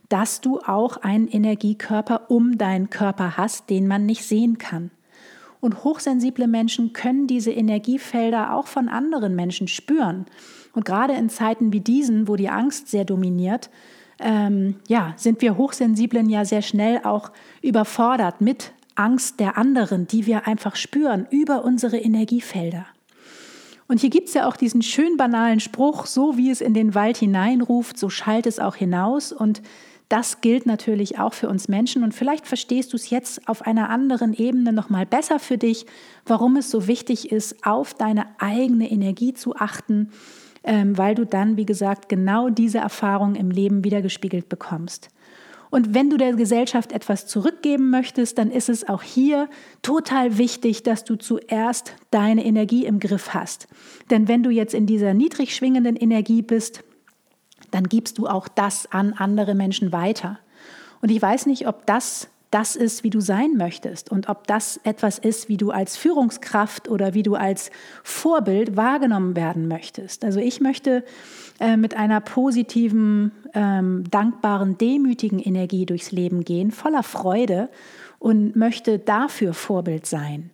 dass 0.10 0.41
du 0.41 0.60
auch 0.60 0.97
einen 0.97 1.27
Energiekörper 1.27 2.30
um 2.30 2.58
deinen 2.58 2.89
Körper 2.89 3.38
hast, 3.38 3.69
den 3.69 3.88
man 3.88 4.06
nicht 4.06 4.25
sehen 4.25 4.58
kann. 4.58 4.91
Und 5.62 5.84
hochsensible 5.84 6.47
Menschen 6.47 6.91
können 6.91 7.28
diese 7.28 7.52
Energiefelder 7.52 8.54
auch 8.54 8.67
von 8.67 8.89
anderen 8.89 9.36
Menschen 9.36 9.67
spüren. 9.67 10.26
Und 10.74 10.86
gerade 10.86 11.13
in 11.13 11.30
Zeiten 11.30 11.71
wie 11.71 11.80
diesen, 11.80 12.28
wo 12.28 12.36
die 12.36 12.50
Angst 12.50 12.89
sehr 12.89 13.06
dominiert, 13.06 13.69
ähm, 14.19 14.76
ja, 14.88 15.13
sind 15.17 15.41
wir 15.41 15.58
Hochsensiblen 15.58 16.30
ja 16.30 16.45
sehr 16.45 16.62
schnell 16.62 17.02
auch 17.04 17.32
überfordert 17.62 18.41
mit 18.41 18.74
Angst 18.95 19.39
der 19.39 19.58
anderen, 19.58 20.08
die 20.08 20.26
wir 20.26 20.47
einfach 20.47 20.76
spüren 20.76 21.28
über 21.30 21.63
unsere 21.63 21.97
Energiefelder. 21.97 22.86
Und 23.88 24.00
hier 24.00 24.10
gibt 24.10 24.30
es 24.30 24.34
ja 24.36 24.47
auch 24.47 24.56
diesen 24.56 24.82
schön 24.82 25.17
banalen 25.17 25.60
Spruch, 25.60 26.06
so 26.06 26.38
wie 26.38 26.50
es 26.50 26.62
in 26.62 26.74
den 26.74 26.95
Wald 26.95 27.17
hineinruft, 27.17 27.97
so 27.97 28.10
schallt 28.10 28.47
es 28.47 28.60
auch 28.60 28.76
hinaus. 28.76 29.34
Und 29.34 29.62
das 30.12 30.41
gilt 30.41 30.65
natürlich 30.65 31.19
auch 31.19 31.34
für 31.34 31.47
uns 31.50 31.67
Menschen. 31.67 32.04
Und 32.04 32.13
vielleicht 32.13 32.47
verstehst 32.47 32.93
du 32.93 32.97
es 32.97 33.10
jetzt 33.10 33.47
auf 33.47 33.62
einer 33.62 33.89
anderen 33.89 34.34
Ebene 34.34 34.74
nochmal 34.74 35.06
besser 35.06 35.39
für 35.39 35.58
dich, 35.58 35.86
warum 36.26 36.58
es 36.58 36.69
so 36.69 36.88
wichtig 36.88 37.32
ist, 37.32 37.65
auf 37.65 37.93
deine 37.93 38.26
eigene 38.39 38.91
Energie 38.91 39.34
zu 39.34 39.56
achten 39.56 40.10
ähm, 40.63 40.97
weil 40.97 41.15
du 41.15 41.26
dann, 41.26 41.58
wie 41.58 41.65
gesagt, 41.65 42.10
genau 42.10 42.50
diese 42.50 42.80
Erfahrung 42.80 43.36
im 43.36 43.50
Leben 43.52 43.84
wiedergespiegelt 43.84 44.50
bekommst. 44.50 45.10
Und 45.69 45.93
wenn 45.93 46.10
du 46.10 46.17
der 46.17 46.34
Gesellschaft 46.34 46.91
etwas 46.91 47.28
zurückgeben 47.28 47.89
möchtest, 47.89 48.38
dann 48.38 48.52
ist 48.52 48.67
es 48.67 48.88
auch 48.89 49.02
hier 49.02 49.50
total 49.82 50.38
wichtig, 50.38 50.84
dass 50.84 51.06
du 51.06 51.15
zuerst 51.15 51.95
deine 52.12 52.45
Energie 52.45 52.86
im 52.86 53.00
Griff 53.00 53.34
hast. 53.34 53.67
Denn 54.10 54.28
wenn 54.28 54.43
du 54.43 54.50
jetzt 54.50 54.74
in 54.74 54.86
dieser 54.86 55.13
niedrig 55.13 55.56
schwingenden 55.56 55.95
Energie 55.95 56.41
bist, 56.41 56.84
dann 57.71 57.89
gibst 57.89 58.17
du 58.17 58.27
auch 58.27 58.47
das 58.47 58.91
an 58.91 59.13
andere 59.13 59.55
Menschen 59.55 59.91
weiter. 59.91 60.39
Und 61.01 61.10
ich 61.10 61.21
weiß 61.21 61.47
nicht, 61.47 61.67
ob 61.67 61.86
das 61.86 62.29
das 62.51 62.75
ist, 62.75 63.05
wie 63.05 63.10
du 63.10 63.21
sein 63.21 63.55
möchtest 63.55 64.12
und 64.12 64.27
ob 64.27 64.45
das 64.45 64.79
etwas 64.84 65.17
ist, 65.17 65.47
wie 65.47 65.55
du 65.55 65.71
als 65.71 65.95
Führungskraft 65.95 66.89
oder 66.89 67.13
wie 67.13 67.23
du 67.23 67.36
als 67.36 67.71
Vorbild 68.03 68.75
wahrgenommen 68.75 69.38
werden 69.38 69.69
möchtest. 69.69 70.25
Also 70.25 70.41
ich 70.41 70.60
möchte 70.60 71.05
äh, 71.62 71.77
mit 71.77 71.95
einer 71.95 72.19
positiven, 72.19 73.31
ähm, 73.53 74.03
dankbaren, 74.12 74.77
demütigen 74.77 75.39
Energie 75.39 75.86
durchs 75.86 76.12
Leben 76.12 76.43
gehen, 76.43 76.71
voller 76.71 77.03
Freude 77.03 77.69
und 78.19 78.57
möchte 78.57 78.99
dafür 78.99 79.53
Vorbild 79.53 80.05
sein. 80.05 80.51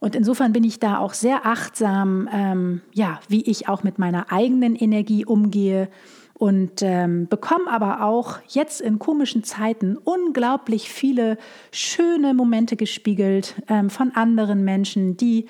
Und 0.00 0.16
insofern 0.16 0.52
bin 0.52 0.64
ich 0.64 0.80
da 0.80 0.98
auch 0.98 1.14
sehr 1.14 1.46
achtsam, 1.46 2.28
ähm, 2.30 2.80
ja, 2.92 3.20
wie 3.28 3.42
ich 3.42 3.68
auch 3.68 3.84
mit 3.84 3.98
meiner 3.98 4.32
eigenen 4.32 4.74
Energie 4.74 5.24
umgehe 5.24 5.88
und 6.36 6.82
ähm, 6.82 7.28
bekomme 7.28 7.70
aber 7.70 8.02
auch 8.02 8.38
jetzt 8.48 8.80
in 8.80 8.98
komischen 8.98 9.44
Zeiten 9.44 9.96
unglaublich 9.96 10.90
viele 10.90 11.38
schöne 11.70 12.34
Momente 12.34 12.76
gespiegelt 12.76 13.54
ähm, 13.68 13.88
von 13.88 14.10
anderen 14.14 14.64
Menschen, 14.64 15.16
die 15.16 15.46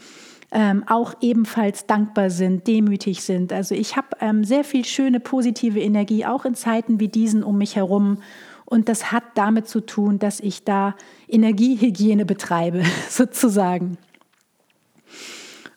ähm, 0.52 0.84
auch 0.86 1.14
ebenfalls 1.20 1.86
dankbar 1.86 2.30
sind, 2.30 2.66
demütig 2.66 3.22
sind. 3.22 3.52
Also 3.52 3.74
ich 3.74 3.96
habe 3.96 4.08
ähm, 4.20 4.44
sehr 4.44 4.62
viel 4.62 4.84
schöne 4.84 5.20
positive 5.20 5.80
Energie 5.80 6.26
auch 6.26 6.44
in 6.44 6.54
Zeiten 6.54 7.00
wie 7.00 7.08
diesen 7.08 7.42
um 7.42 7.58
mich 7.58 7.76
herum. 7.76 8.18
Und 8.66 8.88
das 8.88 9.10
hat 9.10 9.24
damit 9.34 9.68
zu 9.68 9.80
tun, 9.80 10.18
dass 10.18 10.38
ich 10.38 10.64
da 10.64 10.94
Energiehygiene 11.28 12.24
betreibe, 12.24 12.82
sozusagen. 13.08 13.98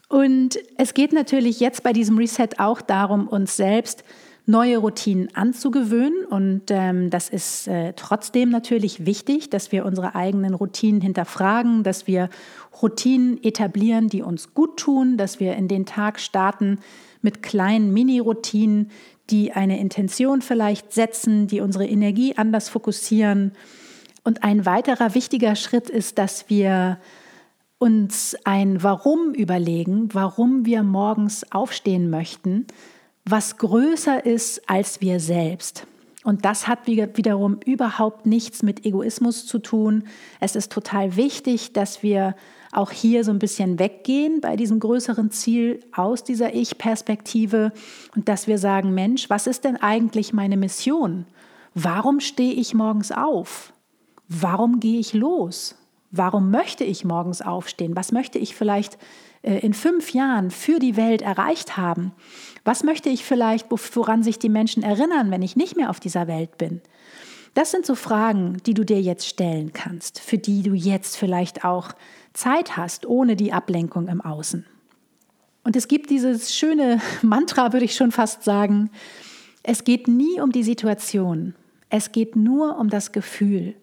Und 0.09 0.59
es 0.77 0.93
geht 0.93 1.11
natürlich 1.11 1.59
jetzt 1.59 1.83
bei 1.83 1.91
diesem 1.91 2.17
Reset 2.17 2.59
auch 2.59 2.81
darum, 2.81 3.27
uns 3.27 3.57
selbst 3.57 4.03
neue 4.47 4.77
Routinen 4.77 5.35
anzugewöhnen. 5.35 6.25
Und 6.25 6.63
ähm, 6.69 7.09
das 7.09 7.29
ist 7.29 7.67
äh, 7.67 7.93
trotzdem 7.95 8.49
natürlich 8.49 9.05
wichtig, 9.05 9.49
dass 9.49 9.71
wir 9.71 9.85
unsere 9.85 10.15
eigenen 10.15 10.53
Routinen 10.53 11.01
hinterfragen, 11.01 11.83
dass 11.83 12.07
wir 12.07 12.29
Routinen 12.81 13.43
etablieren, 13.43 14.07
die 14.07 14.23
uns 14.23 14.53
gut 14.53 14.77
tun, 14.77 15.17
dass 15.17 15.39
wir 15.39 15.55
in 15.55 15.67
den 15.67 15.85
Tag 15.85 16.19
starten 16.19 16.79
mit 17.21 17.43
kleinen 17.43 17.93
Mini-Routinen, 17.93 18.89
die 19.29 19.51
eine 19.51 19.79
Intention 19.79 20.41
vielleicht 20.41 20.93
setzen, 20.93 21.47
die 21.47 21.59
unsere 21.59 21.85
Energie 21.85 22.35
anders 22.37 22.69
fokussieren. 22.69 23.51
Und 24.23 24.43
ein 24.43 24.65
weiterer 24.65 25.13
wichtiger 25.13 25.55
Schritt 25.55 25.89
ist, 25.89 26.17
dass 26.17 26.49
wir 26.49 26.99
uns 27.79 28.35
ein 28.45 28.81
Warum 28.81 29.33
überlegen, 29.33 30.07
warum 30.13 30.65
wir 30.65 30.83
morgens 30.83 31.51
aufstehen 31.51 32.09
möchten 32.09 32.65
was 33.29 33.57
größer 33.57 34.25
ist 34.25 34.69
als 34.69 35.01
wir 35.01 35.19
selbst. 35.19 35.85
Und 36.23 36.43
das 36.43 36.67
hat 36.67 36.87
wiederum 36.87 37.59
überhaupt 37.65 38.25
nichts 38.25 38.61
mit 38.61 38.85
Egoismus 38.85 39.45
zu 39.45 39.59
tun. 39.59 40.03
Es 40.41 40.55
ist 40.55 40.71
total 40.71 41.15
wichtig, 41.15 41.71
dass 41.71 42.03
wir 42.03 42.35
auch 42.73 42.91
hier 42.91 43.23
so 43.23 43.31
ein 43.31 43.39
bisschen 43.39 43.79
weggehen 43.79 44.41
bei 44.41 44.57
diesem 44.57 44.81
größeren 44.81 45.31
Ziel 45.31 45.79
aus 45.93 46.25
dieser 46.25 46.53
Ich-Perspektive 46.53 47.71
und 48.13 48.27
dass 48.27 48.47
wir 48.47 48.57
sagen, 48.57 48.93
Mensch, 48.93 49.29
was 49.29 49.47
ist 49.47 49.63
denn 49.63 49.77
eigentlich 49.77 50.33
meine 50.33 50.57
Mission? 50.57 51.25
Warum 51.73 52.19
stehe 52.19 52.53
ich 52.53 52.73
morgens 52.73 53.13
auf? 53.13 53.71
Warum 54.27 54.81
gehe 54.81 54.99
ich 54.99 55.13
los? 55.13 55.75
Warum 56.11 56.51
möchte 56.51 56.83
ich 56.83 57.03
morgens 57.03 57.41
aufstehen? 57.41 57.95
Was 57.95 58.11
möchte 58.11 58.39
ich 58.39 58.55
vielleicht 58.55 58.97
äh, 59.41 59.59
in 59.59 59.73
fünf 59.73 60.13
Jahren 60.13 60.51
für 60.51 60.79
die 60.79 60.95
Welt 60.95 61.21
erreicht 61.21 61.77
haben? 61.77 62.13
Was 62.63 62.83
möchte 62.83 63.09
ich 63.09 63.25
vielleicht, 63.25 63.67
woran 63.69 64.23
sich 64.23 64.39
die 64.39 64.49
Menschen 64.49 64.83
erinnern, 64.83 65.31
wenn 65.31 65.41
ich 65.41 65.55
nicht 65.55 65.75
mehr 65.75 65.89
auf 65.89 65.99
dieser 65.99 66.27
Welt 66.27 66.57
bin? 66.57 66.81
Das 67.53 67.71
sind 67.71 67.85
so 67.85 67.95
Fragen, 67.95 68.57
die 68.65 68.73
du 68.73 68.83
dir 68.83 69.01
jetzt 69.01 69.27
stellen 69.27 69.73
kannst, 69.73 70.19
für 70.19 70.37
die 70.37 70.61
du 70.61 70.73
jetzt 70.73 71.17
vielleicht 71.17 71.65
auch 71.65 71.89
Zeit 72.33 72.77
hast, 72.77 73.05
ohne 73.05 73.35
die 73.35 73.51
Ablenkung 73.51 74.07
im 74.07 74.21
Außen. 74.21 74.65
Und 75.63 75.75
es 75.75 75.87
gibt 75.87 76.09
dieses 76.09 76.53
schöne 76.53 77.01
Mantra, 77.21 77.73
würde 77.73 77.85
ich 77.85 77.95
schon 77.95 78.11
fast 78.11 78.43
sagen, 78.43 78.91
es 79.63 79.83
geht 79.83 80.07
nie 80.07 80.39
um 80.39 80.51
die 80.51 80.63
Situation, 80.63 81.55
es 81.89 82.11
geht 82.11 82.35
nur 82.35 82.77
um 82.77 82.89
das 82.89 83.11
Gefühl. 83.11 83.75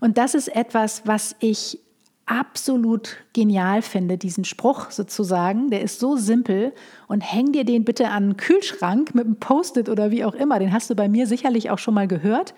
Und 0.00 0.18
das 0.18 0.34
ist 0.34 0.48
etwas, 0.48 1.02
was 1.06 1.36
ich 1.40 1.80
absolut 2.28 3.16
genial 3.32 3.82
finde, 3.82 4.18
diesen 4.18 4.44
Spruch 4.44 4.90
sozusagen. 4.90 5.70
Der 5.70 5.80
ist 5.80 5.98
so 5.98 6.16
simpel 6.16 6.72
und 7.06 7.22
häng 7.22 7.52
dir 7.52 7.64
den 7.64 7.84
bitte 7.84 8.10
an 8.10 8.30
den 8.30 8.36
Kühlschrank 8.36 9.14
mit 9.14 9.24
einem 9.24 9.36
Post-it 9.36 9.88
oder 9.88 10.10
wie 10.10 10.24
auch 10.24 10.34
immer. 10.34 10.58
Den 10.58 10.72
hast 10.72 10.90
du 10.90 10.94
bei 10.94 11.08
mir 11.08 11.26
sicherlich 11.26 11.70
auch 11.70 11.78
schon 11.78 11.94
mal 11.94 12.06
gehört. 12.06 12.54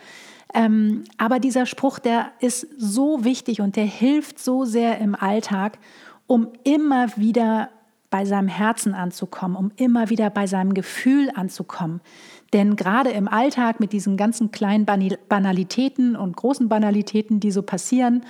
Ähm, 0.52 1.04
aber 1.16 1.38
dieser 1.38 1.66
Spruch, 1.66 2.00
der 2.00 2.32
ist 2.40 2.66
so 2.76 3.24
wichtig 3.24 3.60
und 3.60 3.76
der 3.76 3.84
hilft 3.84 4.40
so 4.40 4.64
sehr 4.64 4.98
im 4.98 5.14
Alltag, 5.14 5.78
um 6.26 6.48
immer 6.64 7.16
wieder 7.16 7.70
bei 8.10 8.24
seinem 8.24 8.48
Herzen 8.48 8.94
anzukommen, 8.94 9.56
um 9.56 9.70
immer 9.76 10.10
wieder 10.10 10.30
bei 10.30 10.48
seinem 10.48 10.74
Gefühl 10.74 11.30
anzukommen. 11.34 12.00
Denn 12.52 12.76
gerade 12.76 13.10
im 13.10 13.28
Alltag 13.28 13.78
mit 13.80 13.92
diesen 13.92 14.16
ganzen 14.16 14.50
kleinen 14.50 14.84
Banalitäten 14.84 16.16
und 16.16 16.36
großen 16.36 16.68
Banalitäten, 16.68 17.38
die 17.38 17.52
so 17.52 17.62
passieren, 17.62 18.24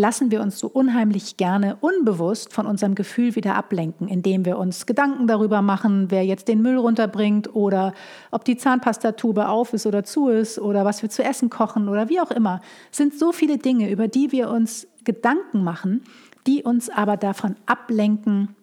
lassen 0.00 0.30
wir 0.30 0.40
uns 0.40 0.58
so 0.58 0.66
unheimlich 0.66 1.36
gerne 1.36 1.76
unbewusst 1.80 2.54
von 2.54 2.66
unserem 2.66 2.94
Gefühl 2.94 3.36
wieder 3.36 3.54
ablenken, 3.54 4.08
indem 4.08 4.46
wir 4.46 4.56
uns 4.56 4.86
Gedanken 4.86 5.26
darüber 5.26 5.60
machen, 5.60 6.10
wer 6.10 6.24
jetzt 6.24 6.48
den 6.48 6.62
Müll 6.62 6.78
runterbringt 6.78 7.54
oder 7.54 7.92
ob 8.30 8.46
die 8.46 8.56
Zahnpastatube 8.56 9.48
auf 9.48 9.74
ist 9.74 9.86
oder 9.86 10.02
zu 10.02 10.28
ist 10.28 10.58
oder 10.58 10.86
was 10.86 11.02
wir 11.02 11.10
zu 11.10 11.22
essen 11.22 11.50
kochen 11.50 11.88
oder 11.90 12.08
wie 12.08 12.20
auch 12.20 12.30
immer. 12.30 12.62
Es 12.90 12.96
sind 12.96 13.12
so 13.12 13.32
viele 13.32 13.58
Dinge, 13.58 13.90
über 13.90 14.08
die 14.08 14.32
wir 14.32 14.48
uns 14.48 14.88
Gedanken 15.04 15.62
machen, 15.62 16.02
die 16.46 16.62
uns 16.62 16.88
aber 16.88 17.18
davon 17.18 17.56
ablenken, 17.66 18.56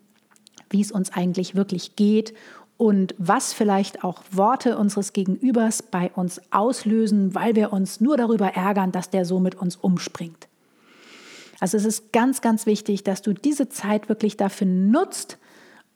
wie 0.72 0.82
es 0.82 0.92
uns 0.92 1.14
eigentlich 1.14 1.56
wirklich 1.56 1.96
geht 1.96 2.34
und 2.78 3.16
was 3.18 3.54
vielleicht 3.54 4.04
auch 4.04 4.24
Worte 4.32 4.78
unseres 4.78 5.14
Gegenübers 5.14 5.82
bei 5.82 6.12
uns 6.14 6.40
auslösen, 6.52 7.34
weil 7.34 7.56
wir 7.56 7.74
uns 7.74 8.00
nur 8.02 8.18
darüber 8.18 8.50
ärgern, 8.50 8.92
dass 8.92 9.10
der 9.10 9.26
so 9.26 9.40
mit 9.40 9.56
uns 9.56 9.76
umspringt. 9.76 10.48
Also 11.60 11.76
es 11.76 11.86
ist 11.86 12.14
ganz, 12.14 12.42
ganz 12.42 12.68
wichtig, 12.68 13.04
dass 13.04 13.24
du 13.24 13.34
diese 13.34 13.68
Zeit 13.70 14.10
wirklich 14.10 14.38
dafür 14.38 14.68
nutzt, 14.68 15.40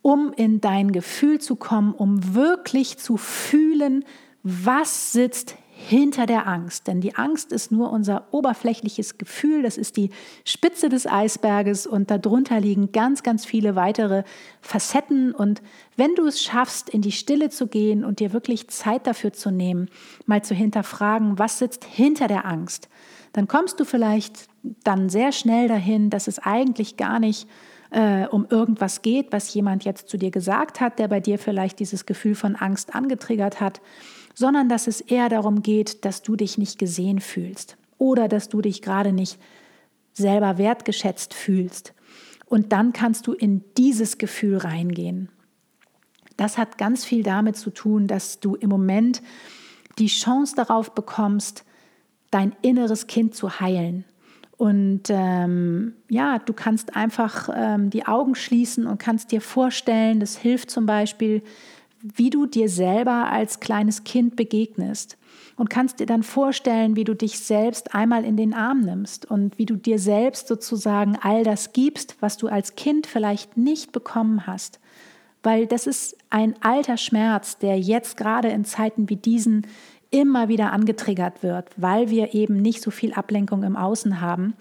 um 0.01 0.33
in 0.33 0.59
dein 0.59 0.91
Gefühl 0.91 1.39
zu 1.39 1.55
kommen, 1.55 1.93
um 1.93 2.33
wirklich 2.33 2.97
zu 2.97 3.17
fühlen, 3.17 4.03
was 4.41 5.11
sitzt 5.11 5.55
hinter 5.87 6.25
der 6.25 6.47
Angst. 6.47 6.87
Denn 6.87 7.01
die 7.01 7.15
Angst 7.15 7.51
ist 7.51 7.71
nur 7.71 7.91
unser 7.91 8.27
oberflächliches 8.31 9.17
Gefühl, 9.17 9.63
das 9.63 9.77
ist 9.77 9.97
die 9.97 10.09
Spitze 10.45 10.89
des 10.89 11.07
Eisberges 11.07 11.87
und 11.87 12.11
darunter 12.11 12.59
liegen 12.59 12.91
ganz, 12.91 13.23
ganz 13.23 13.45
viele 13.45 13.75
weitere 13.75 14.23
Facetten. 14.61 15.33
Und 15.33 15.61
wenn 15.97 16.15
du 16.15 16.25
es 16.27 16.41
schaffst, 16.41 16.89
in 16.89 17.01
die 17.01 17.11
Stille 17.11 17.49
zu 17.49 17.67
gehen 17.67 18.05
und 18.05 18.19
dir 18.19 18.33
wirklich 18.33 18.69
Zeit 18.69 19.07
dafür 19.07 19.33
zu 19.33 19.51
nehmen, 19.51 19.89
mal 20.25 20.43
zu 20.43 20.53
hinterfragen, 20.53 21.39
was 21.39 21.59
sitzt 21.59 21.83
hinter 21.83 22.27
der 22.27 22.45
Angst, 22.45 22.89
dann 23.33 23.47
kommst 23.47 23.79
du 23.79 23.85
vielleicht 23.85 24.47
dann 24.83 25.09
sehr 25.09 25.31
schnell 25.31 25.67
dahin, 25.67 26.09
dass 26.09 26.27
es 26.27 26.39
eigentlich 26.39 26.97
gar 26.97 27.19
nicht 27.19 27.47
äh, 27.91 28.25
um 28.27 28.47
irgendwas 28.49 29.01
geht, 29.01 29.31
was 29.31 29.53
jemand 29.53 29.83
jetzt 29.83 30.09
zu 30.09 30.17
dir 30.17 30.31
gesagt 30.31 30.79
hat, 30.79 30.97
der 30.97 31.07
bei 31.07 31.19
dir 31.19 31.37
vielleicht 31.37 31.79
dieses 31.79 32.05
Gefühl 32.05 32.35
von 32.35 32.55
Angst 32.55 32.95
angetriggert 32.95 33.59
hat, 33.59 33.81
sondern 34.33 34.69
dass 34.69 34.87
es 34.87 35.01
eher 35.01 35.29
darum 35.29 35.61
geht, 35.61 36.05
dass 36.05 36.21
du 36.21 36.35
dich 36.35 36.57
nicht 36.57 36.79
gesehen 36.79 37.19
fühlst 37.19 37.77
oder 37.97 38.27
dass 38.27 38.49
du 38.49 38.61
dich 38.61 38.81
gerade 38.81 39.11
nicht 39.11 39.39
selber 40.13 40.57
wertgeschätzt 40.57 41.33
fühlst. 41.33 41.93
Und 42.45 42.73
dann 42.73 42.93
kannst 42.93 43.27
du 43.27 43.33
in 43.33 43.63
dieses 43.77 44.17
Gefühl 44.17 44.57
reingehen. 44.57 45.29
Das 46.37 46.57
hat 46.57 46.77
ganz 46.77 47.05
viel 47.05 47.23
damit 47.23 47.55
zu 47.55 47.69
tun, 47.69 48.07
dass 48.07 48.39
du 48.39 48.55
im 48.55 48.69
Moment 48.69 49.21
die 49.99 50.07
Chance 50.07 50.55
darauf 50.55 50.93
bekommst, 50.93 51.63
dein 52.31 52.55
inneres 52.61 53.07
Kind 53.07 53.35
zu 53.35 53.59
heilen. 53.59 54.05
Und 54.57 55.03
ähm, 55.09 55.95
ja, 56.09 56.39
du 56.39 56.53
kannst 56.53 56.95
einfach 56.95 57.49
ähm, 57.53 57.89
die 57.89 58.05
Augen 58.05 58.35
schließen 58.35 58.85
und 58.85 58.99
kannst 58.99 59.31
dir 59.31 59.41
vorstellen, 59.41 60.19
das 60.19 60.37
hilft 60.37 60.69
zum 60.69 60.85
Beispiel, 60.85 61.41
wie 62.01 62.29
du 62.29 62.45
dir 62.45 62.69
selber 62.69 63.31
als 63.31 63.59
kleines 63.59 64.03
Kind 64.03 64.35
begegnest 64.35 65.17
und 65.55 65.69
kannst 65.69 65.99
dir 65.99 66.05
dann 66.05 66.23
vorstellen, 66.23 66.95
wie 66.95 67.03
du 67.03 67.15
dich 67.15 67.39
selbst 67.39 67.93
einmal 67.93 68.25
in 68.25 68.37
den 68.37 68.53
Arm 68.53 68.81
nimmst 68.81 69.29
und 69.29 69.57
wie 69.57 69.65
du 69.65 69.75
dir 69.75 69.99
selbst 69.99 70.47
sozusagen 70.47 71.17
all 71.21 71.43
das 71.43 71.73
gibst, 71.73 72.15
was 72.19 72.37
du 72.37 72.47
als 72.47 72.75
Kind 72.75 73.07
vielleicht 73.07 73.57
nicht 73.57 73.91
bekommen 73.91 74.47
hast. 74.47 74.79
Weil 75.43 75.67
das 75.67 75.87
ist 75.87 76.17
ein 76.29 76.55
alter 76.61 76.97
Schmerz, 76.97 77.57
der 77.57 77.79
jetzt 77.79 78.17
gerade 78.17 78.49
in 78.49 78.65
Zeiten 78.65 79.09
wie 79.09 79.15
diesen 79.15 79.67
immer 80.11 80.49
wieder 80.49 80.71
angetriggert 80.71 81.41
wird, 81.41 81.69
weil 81.77 82.09
wir 82.09 82.33
eben 82.33 82.61
nicht 82.61 82.81
so 82.81 82.91
viel 82.91 83.13
Ablenkung 83.13 83.63
im 83.63 83.77
Außen 83.77 84.19
haben. 84.19 84.55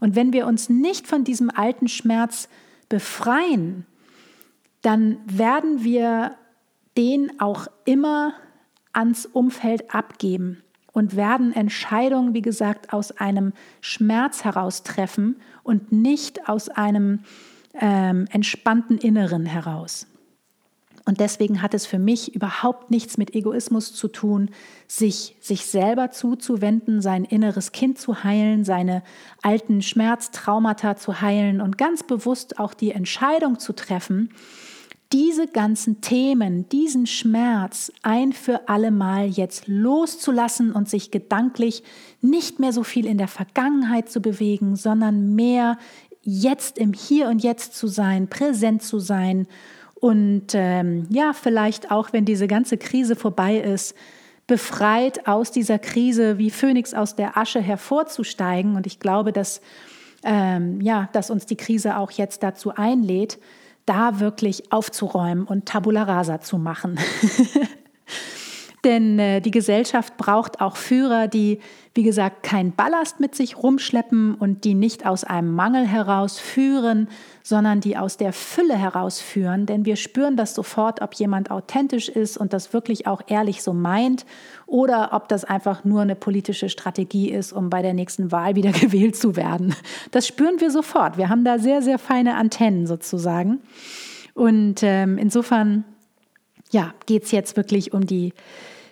Und 0.00 0.16
wenn 0.16 0.32
wir 0.32 0.46
uns 0.46 0.68
nicht 0.68 1.06
von 1.06 1.24
diesem 1.24 1.50
alten 1.50 1.88
Schmerz 1.88 2.48
befreien, 2.88 3.86
dann 4.82 5.18
werden 5.26 5.84
wir 5.84 6.36
den 6.96 7.40
auch 7.40 7.66
immer 7.84 8.34
ans 8.92 9.26
Umfeld 9.26 9.94
abgeben 9.94 10.62
und 10.92 11.16
werden 11.16 11.52
Entscheidungen, 11.52 12.34
wie 12.34 12.42
gesagt, 12.42 12.92
aus 12.92 13.12
einem 13.12 13.52
Schmerz 13.80 14.44
heraus 14.44 14.84
treffen 14.84 15.36
und 15.62 15.92
nicht 15.92 16.48
aus 16.48 16.68
einem 16.68 17.20
ähm, 17.74 18.26
entspannten 18.30 18.98
Inneren 18.98 19.44
heraus. 19.44 20.06
Und 21.06 21.20
deswegen 21.20 21.60
hat 21.60 21.74
es 21.74 21.84
für 21.84 21.98
mich 21.98 22.34
überhaupt 22.34 22.90
nichts 22.90 23.18
mit 23.18 23.34
Egoismus 23.34 23.92
zu 23.92 24.08
tun, 24.08 24.50
sich 24.88 25.36
sich 25.40 25.66
selber 25.66 26.10
zuzuwenden, 26.10 27.02
sein 27.02 27.24
inneres 27.24 27.72
Kind 27.72 27.98
zu 27.98 28.24
heilen, 28.24 28.64
seine 28.64 29.02
alten 29.42 29.82
Schmerztraumata 29.82 30.96
zu 30.96 31.20
heilen 31.20 31.60
und 31.60 31.76
ganz 31.76 32.04
bewusst 32.04 32.58
auch 32.58 32.72
die 32.72 32.92
Entscheidung 32.92 33.58
zu 33.58 33.74
treffen, 33.74 34.30
diese 35.12 35.46
ganzen 35.46 36.00
Themen, 36.00 36.68
diesen 36.68 37.06
Schmerz 37.06 37.92
ein 38.02 38.32
für 38.32 38.68
alle 38.68 38.90
Mal 38.90 39.28
jetzt 39.28 39.68
loszulassen 39.68 40.72
und 40.72 40.88
sich 40.88 41.10
gedanklich 41.10 41.82
nicht 42.20 42.58
mehr 42.58 42.72
so 42.72 42.82
viel 42.82 43.06
in 43.06 43.18
der 43.18 43.28
Vergangenheit 43.28 44.08
zu 44.08 44.20
bewegen, 44.20 44.76
sondern 44.76 45.34
mehr 45.34 45.78
jetzt 46.22 46.78
im 46.78 46.92
Hier 46.92 47.28
und 47.28 47.42
Jetzt 47.42 47.74
zu 47.74 47.86
sein, 47.86 48.28
präsent 48.28 48.82
zu 48.82 48.98
sein 48.98 49.46
und 50.04 50.48
ähm, 50.52 51.06
ja, 51.08 51.32
vielleicht 51.32 51.90
auch, 51.90 52.12
wenn 52.12 52.26
diese 52.26 52.46
ganze 52.46 52.76
Krise 52.76 53.16
vorbei 53.16 53.56
ist, 53.56 53.94
befreit 54.46 55.26
aus 55.26 55.50
dieser 55.50 55.78
Krise 55.78 56.36
wie 56.36 56.50
Phönix 56.50 56.92
aus 56.92 57.16
der 57.16 57.38
Asche 57.38 57.62
hervorzusteigen. 57.62 58.76
Und 58.76 58.86
ich 58.86 59.00
glaube, 59.00 59.32
dass, 59.32 59.62
ähm, 60.22 60.82
ja, 60.82 61.08
dass 61.14 61.30
uns 61.30 61.46
die 61.46 61.56
Krise 61.56 61.96
auch 61.96 62.10
jetzt 62.10 62.42
dazu 62.42 62.74
einlädt, 62.74 63.38
da 63.86 64.20
wirklich 64.20 64.72
aufzuräumen 64.72 65.44
und 65.44 65.66
Tabula 65.66 66.04
rasa 66.04 66.40
zu 66.40 66.58
machen. 66.58 66.98
Denn 68.84 69.18
äh, 69.18 69.40
die 69.40 69.50
Gesellschaft 69.50 70.18
braucht 70.18 70.60
auch 70.60 70.76
Führer, 70.76 71.26
die, 71.26 71.60
wie 71.94 72.02
gesagt, 72.02 72.42
kein 72.42 72.72
Ballast 72.72 73.18
mit 73.18 73.34
sich 73.34 73.56
rumschleppen 73.56 74.34
und 74.34 74.64
die 74.64 74.74
nicht 74.74 75.06
aus 75.06 75.24
einem 75.24 75.54
Mangel 75.54 75.86
heraus 75.86 76.38
führen, 76.38 77.08
sondern 77.42 77.80
die 77.80 77.96
aus 77.96 78.18
der 78.18 78.34
Fülle 78.34 78.76
heraus 78.76 79.20
führen. 79.20 79.64
Denn 79.64 79.86
wir 79.86 79.96
spüren 79.96 80.36
das 80.36 80.54
sofort, 80.54 81.00
ob 81.00 81.14
jemand 81.14 81.50
authentisch 81.50 82.10
ist 82.10 82.36
und 82.36 82.52
das 82.52 82.74
wirklich 82.74 83.06
auch 83.06 83.22
ehrlich 83.26 83.62
so 83.62 83.72
meint 83.72 84.26
oder 84.66 85.10
ob 85.12 85.28
das 85.28 85.44
einfach 85.44 85.84
nur 85.84 86.02
eine 86.02 86.14
politische 86.14 86.68
Strategie 86.68 87.30
ist, 87.30 87.52
um 87.52 87.70
bei 87.70 87.80
der 87.80 87.94
nächsten 87.94 88.32
Wahl 88.32 88.54
wieder 88.54 88.72
gewählt 88.72 89.16
zu 89.16 89.34
werden. 89.34 89.74
Das 90.10 90.26
spüren 90.26 90.60
wir 90.60 90.70
sofort. 90.70 91.16
Wir 91.16 91.30
haben 91.30 91.44
da 91.44 91.58
sehr, 91.58 91.80
sehr 91.80 91.98
feine 91.98 92.36
Antennen 92.36 92.86
sozusagen. 92.86 93.60
Und 94.34 94.82
ähm, 94.82 95.16
insofern 95.16 95.84
ja, 96.70 96.92
geht 97.06 97.22
es 97.22 97.30
jetzt 97.30 97.56
wirklich 97.56 97.92
um 97.94 98.04
die 98.04 98.34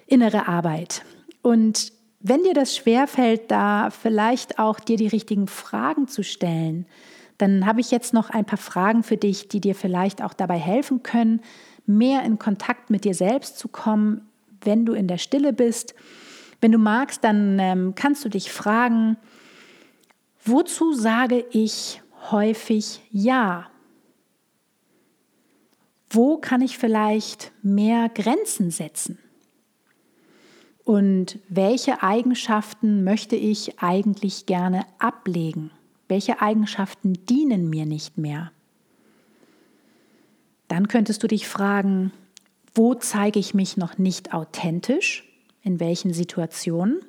innere 0.07 0.49
Arbeit. 0.49 1.05
Und 1.43 1.93
wenn 2.21 2.45
dir 2.45 2.55
das 2.55 2.77
schwerfällt, 2.77 3.51
da 3.51 3.91
vielleicht 3.91 4.59
auch 4.59 4.79
dir 4.79 4.97
die 4.97 5.09
richtigen 5.09 5.49
Fragen 5.49 6.07
zu 6.07 6.23
stellen, 6.23 6.87
dann 7.39 7.67
habe 7.67 7.81
ich 7.81 7.91
jetzt 7.91 8.15
noch 8.15 8.31
ein 8.31 8.45
paar 8.45 8.59
Fragen 8.59 9.03
für 9.03 9.17
dich, 9.17 9.49
die 9.49 9.61
dir 9.61 9.75
vielleicht 9.75 10.23
auch 10.23 10.33
dabei 10.33 10.59
helfen 10.59 11.03
können, 11.03 11.41
mehr 11.87 12.23
in 12.23 12.39
Kontakt 12.39 12.91
mit 12.91 13.05
dir 13.05 13.15
selbst 13.15 13.59
zu 13.59 13.67
kommen, 13.67 14.29
wenn 14.61 14.87
du 14.87 14.93
in 14.93 15.09
der 15.09 15.19
Stille 15.19 15.53
bist. 15.53 15.95
Wenn 16.61 16.71
du 16.71 16.79
magst, 16.79 17.25
dann 17.25 17.59
ähm, 17.59 17.95
kannst 17.97 18.25
du 18.25 18.29
dich 18.29 18.53
fragen, 18.53 19.17
wozu 20.45 20.93
sage 20.93 21.45
ich 21.51 22.01
häufig 22.31 23.01
Ja? 23.11 23.69
Wo 26.09 26.37
kann 26.37 26.61
ich 26.61 26.79
vielleicht 26.79 27.53
mehr 27.63 28.09
Grenzen 28.09 28.71
setzen? 28.71 29.19
Und 30.85 31.39
welche 31.49 32.03
Eigenschaften 32.03 33.05
möchte 33.05 33.37
ich 33.37 33.79
eigentlich 33.81 34.47
gerne 34.47 34.85
ablegen? 34.99 35.71
Welche 36.09 36.43
Eigenschaften 36.43 37.15
dienen 37.27 37.71
mir 37.71 37.87
nicht 37.87 38.19
mehr? 38.19 38.51
Dann 40.69 40.89
könntest 40.89 41.23
du 41.23 41.29
dich 41.29 41.47
fragen, 41.47 42.13
wo 42.75 42.95
zeige 42.95 43.39
ich 43.39 43.55
mich 43.55 43.77
noch 43.77 43.99
nicht 43.99 44.35
authentisch? 44.35 45.29
In 45.63 45.79
welchen 45.79 46.13
Situationen? 46.13 47.01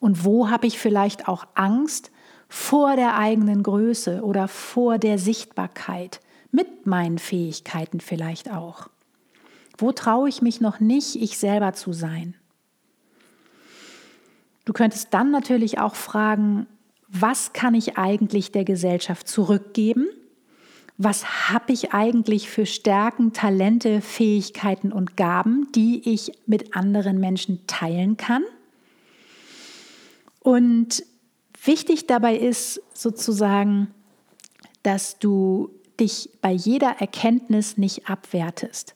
Und 0.00 0.24
wo 0.24 0.50
habe 0.50 0.66
ich 0.66 0.78
vielleicht 0.78 1.28
auch 1.28 1.46
Angst 1.54 2.10
vor 2.48 2.96
der 2.96 3.16
eigenen 3.16 3.62
Größe 3.62 4.22
oder 4.22 4.48
vor 4.48 4.98
der 4.98 5.18
Sichtbarkeit 5.18 6.20
mit 6.50 6.86
meinen 6.86 7.18
Fähigkeiten 7.18 8.00
vielleicht 8.00 8.50
auch? 8.50 8.88
Wo 9.78 9.92
traue 9.92 10.28
ich 10.28 10.42
mich 10.42 10.60
noch 10.60 10.80
nicht, 10.80 11.16
ich 11.16 11.38
selber 11.38 11.72
zu 11.74 11.92
sein? 11.92 12.34
Du 14.64 14.72
könntest 14.72 15.14
dann 15.14 15.30
natürlich 15.30 15.78
auch 15.78 15.94
fragen, 15.94 16.66
was 17.08 17.52
kann 17.52 17.74
ich 17.74 17.96
eigentlich 17.96 18.52
der 18.52 18.64
Gesellschaft 18.64 19.28
zurückgeben? 19.28 20.08
Was 20.98 21.50
habe 21.50 21.72
ich 21.72 21.92
eigentlich 21.92 22.48
für 22.48 22.66
Stärken, 22.66 23.32
Talente, 23.32 24.00
Fähigkeiten 24.00 24.92
und 24.92 25.16
Gaben, 25.16 25.70
die 25.72 26.12
ich 26.12 26.32
mit 26.46 26.74
anderen 26.74 27.20
Menschen 27.20 27.64
teilen 27.66 28.16
kann? 28.16 28.42
Und 30.40 31.04
wichtig 31.62 32.06
dabei 32.06 32.36
ist 32.36 32.80
sozusagen, 32.94 33.88
dass 34.82 35.18
du 35.18 35.70
dich 36.00 36.30
bei 36.40 36.52
jeder 36.52 36.96
Erkenntnis 36.98 37.76
nicht 37.76 38.08
abwertest 38.08 38.95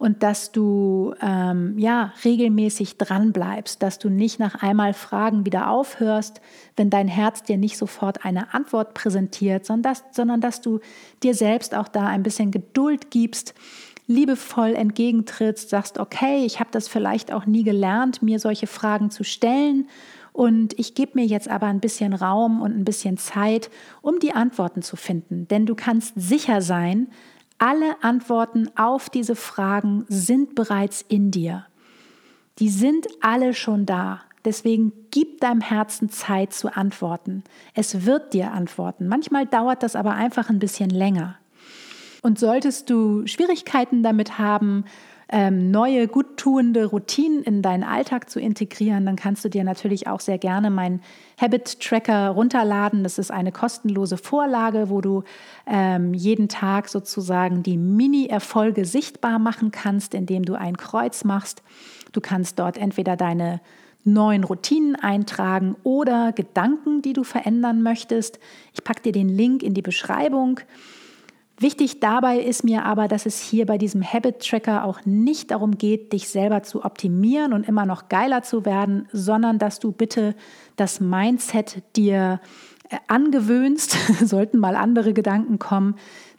und 0.00 0.22
dass 0.22 0.50
du 0.50 1.14
ähm, 1.20 1.78
ja 1.78 2.14
regelmäßig 2.24 2.96
dran 2.96 3.32
bleibst, 3.32 3.82
dass 3.82 3.98
du 3.98 4.08
nicht 4.08 4.40
nach 4.40 4.62
einmal 4.62 4.94
Fragen 4.94 5.44
wieder 5.44 5.68
aufhörst, 5.68 6.40
wenn 6.74 6.88
dein 6.88 7.06
Herz 7.06 7.42
dir 7.42 7.58
nicht 7.58 7.76
sofort 7.76 8.24
eine 8.24 8.54
Antwort 8.54 8.94
präsentiert, 8.94 9.66
sondern 9.66 9.92
dass, 9.92 10.04
sondern 10.12 10.40
dass 10.40 10.62
du 10.62 10.80
dir 11.22 11.34
selbst 11.34 11.74
auch 11.74 11.86
da 11.86 12.06
ein 12.06 12.22
bisschen 12.22 12.50
Geduld 12.50 13.10
gibst, 13.10 13.52
liebevoll 14.06 14.74
entgegentrittst, 14.74 15.68
sagst, 15.68 15.98
okay, 15.98 16.46
ich 16.46 16.60
habe 16.60 16.70
das 16.72 16.88
vielleicht 16.88 17.30
auch 17.30 17.44
nie 17.44 17.62
gelernt, 17.62 18.22
mir 18.22 18.38
solche 18.38 18.66
Fragen 18.66 19.10
zu 19.10 19.22
stellen. 19.22 19.86
Und 20.32 20.78
ich 20.78 20.94
gebe 20.94 21.12
mir 21.16 21.26
jetzt 21.26 21.50
aber 21.50 21.66
ein 21.66 21.80
bisschen 21.80 22.14
Raum 22.14 22.62
und 22.62 22.74
ein 22.74 22.86
bisschen 22.86 23.18
Zeit, 23.18 23.68
um 24.00 24.18
die 24.18 24.32
Antworten 24.32 24.80
zu 24.80 24.96
finden. 24.96 25.46
Denn 25.48 25.66
du 25.66 25.74
kannst 25.74 26.14
sicher 26.16 26.62
sein, 26.62 27.08
alle 27.60 28.02
Antworten 28.02 28.70
auf 28.74 29.10
diese 29.10 29.36
Fragen 29.36 30.06
sind 30.08 30.54
bereits 30.54 31.02
in 31.02 31.30
dir. 31.30 31.66
Die 32.58 32.70
sind 32.70 33.06
alle 33.20 33.54
schon 33.54 33.86
da. 33.86 34.22
Deswegen 34.46 34.92
gib 35.10 35.40
deinem 35.40 35.60
Herzen 35.60 36.08
Zeit 36.08 36.54
zu 36.54 36.74
antworten. 36.74 37.44
Es 37.74 38.06
wird 38.06 38.32
dir 38.32 38.52
antworten. 38.52 39.06
Manchmal 39.06 39.44
dauert 39.44 39.82
das 39.82 39.94
aber 39.94 40.14
einfach 40.14 40.48
ein 40.48 40.58
bisschen 40.58 40.88
länger. 40.88 41.36
Und 42.22 42.38
solltest 42.38 42.88
du 42.88 43.26
Schwierigkeiten 43.26 44.02
damit 44.02 44.38
haben, 44.38 44.84
ähm, 45.32 45.70
neue, 45.70 46.08
guttuende 46.08 46.86
Routinen 46.86 47.42
in 47.42 47.62
deinen 47.62 47.84
Alltag 47.84 48.28
zu 48.28 48.40
integrieren, 48.40 49.06
dann 49.06 49.16
kannst 49.16 49.44
du 49.44 49.48
dir 49.48 49.62
natürlich 49.62 50.08
auch 50.08 50.20
sehr 50.20 50.38
gerne 50.38 50.70
meinen 50.70 51.02
Habit 51.40 51.80
Tracker 51.80 52.30
runterladen. 52.30 53.04
Das 53.04 53.18
ist 53.18 53.30
eine 53.30 53.52
kostenlose 53.52 54.16
Vorlage, 54.16 54.90
wo 54.90 55.00
du 55.00 55.22
ähm, 55.66 56.14
jeden 56.14 56.48
Tag 56.48 56.88
sozusagen 56.88 57.62
die 57.62 57.76
Mini-Erfolge 57.76 58.84
sichtbar 58.84 59.38
machen 59.38 59.70
kannst, 59.70 60.14
indem 60.14 60.44
du 60.44 60.54
ein 60.54 60.76
Kreuz 60.76 61.22
machst. 61.22 61.62
Du 62.12 62.20
kannst 62.20 62.58
dort 62.58 62.76
entweder 62.76 63.16
deine 63.16 63.60
neuen 64.02 64.42
Routinen 64.44 64.96
eintragen 64.96 65.76
oder 65.84 66.32
Gedanken, 66.32 67.02
die 67.02 67.12
du 67.12 67.22
verändern 67.22 67.82
möchtest. 67.82 68.40
Ich 68.74 68.82
packe 68.82 69.02
dir 69.02 69.12
den 69.12 69.28
Link 69.28 69.62
in 69.62 69.74
die 69.74 69.82
Beschreibung. 69.82 70.60
Wichtig 71.62 72.00
dabei 72.00 72.38
ist 72.40 72.64
mir 72.64 72.86
aber, 72.86 73.06
dass 73.06 73.26
es 73.26 73.38
hier 73.38 73.66
bei 73.66 73.76
diesem 73.76 74.02
Habit 74.02 74.40
Tracker 74.40 74.82
auch 74.82 75.00
nicht 75.04 75.50
darum 75.50 75.76
geht, 75.76 76.10
dich 76.14 76.30
selber 76.30 76.62
zu 76.62 76.86
optimieren 76.86 77.52
und 77.52 77.68
immer 77.68 77.84
noch 77.84 78.08
geiler 78.08 78.42
zu 78.42 78.64
werden, 78.64 79.06
sondern 79.12 79.58
dass 79.58 79.78
du 79.78 79.92
bitte 79.92 80.34
das 80.76 81.00
Mindset 81.00 81.82
dir 81.96 82.40
äh, 82.88 82.96
angewöhnst, 83.08 83.94
sollten 84.26 84.58
mal 84.58 84.74
andere 84.74 85.12
Gedanken 85.12 85.58
kommen, 85.58 85.96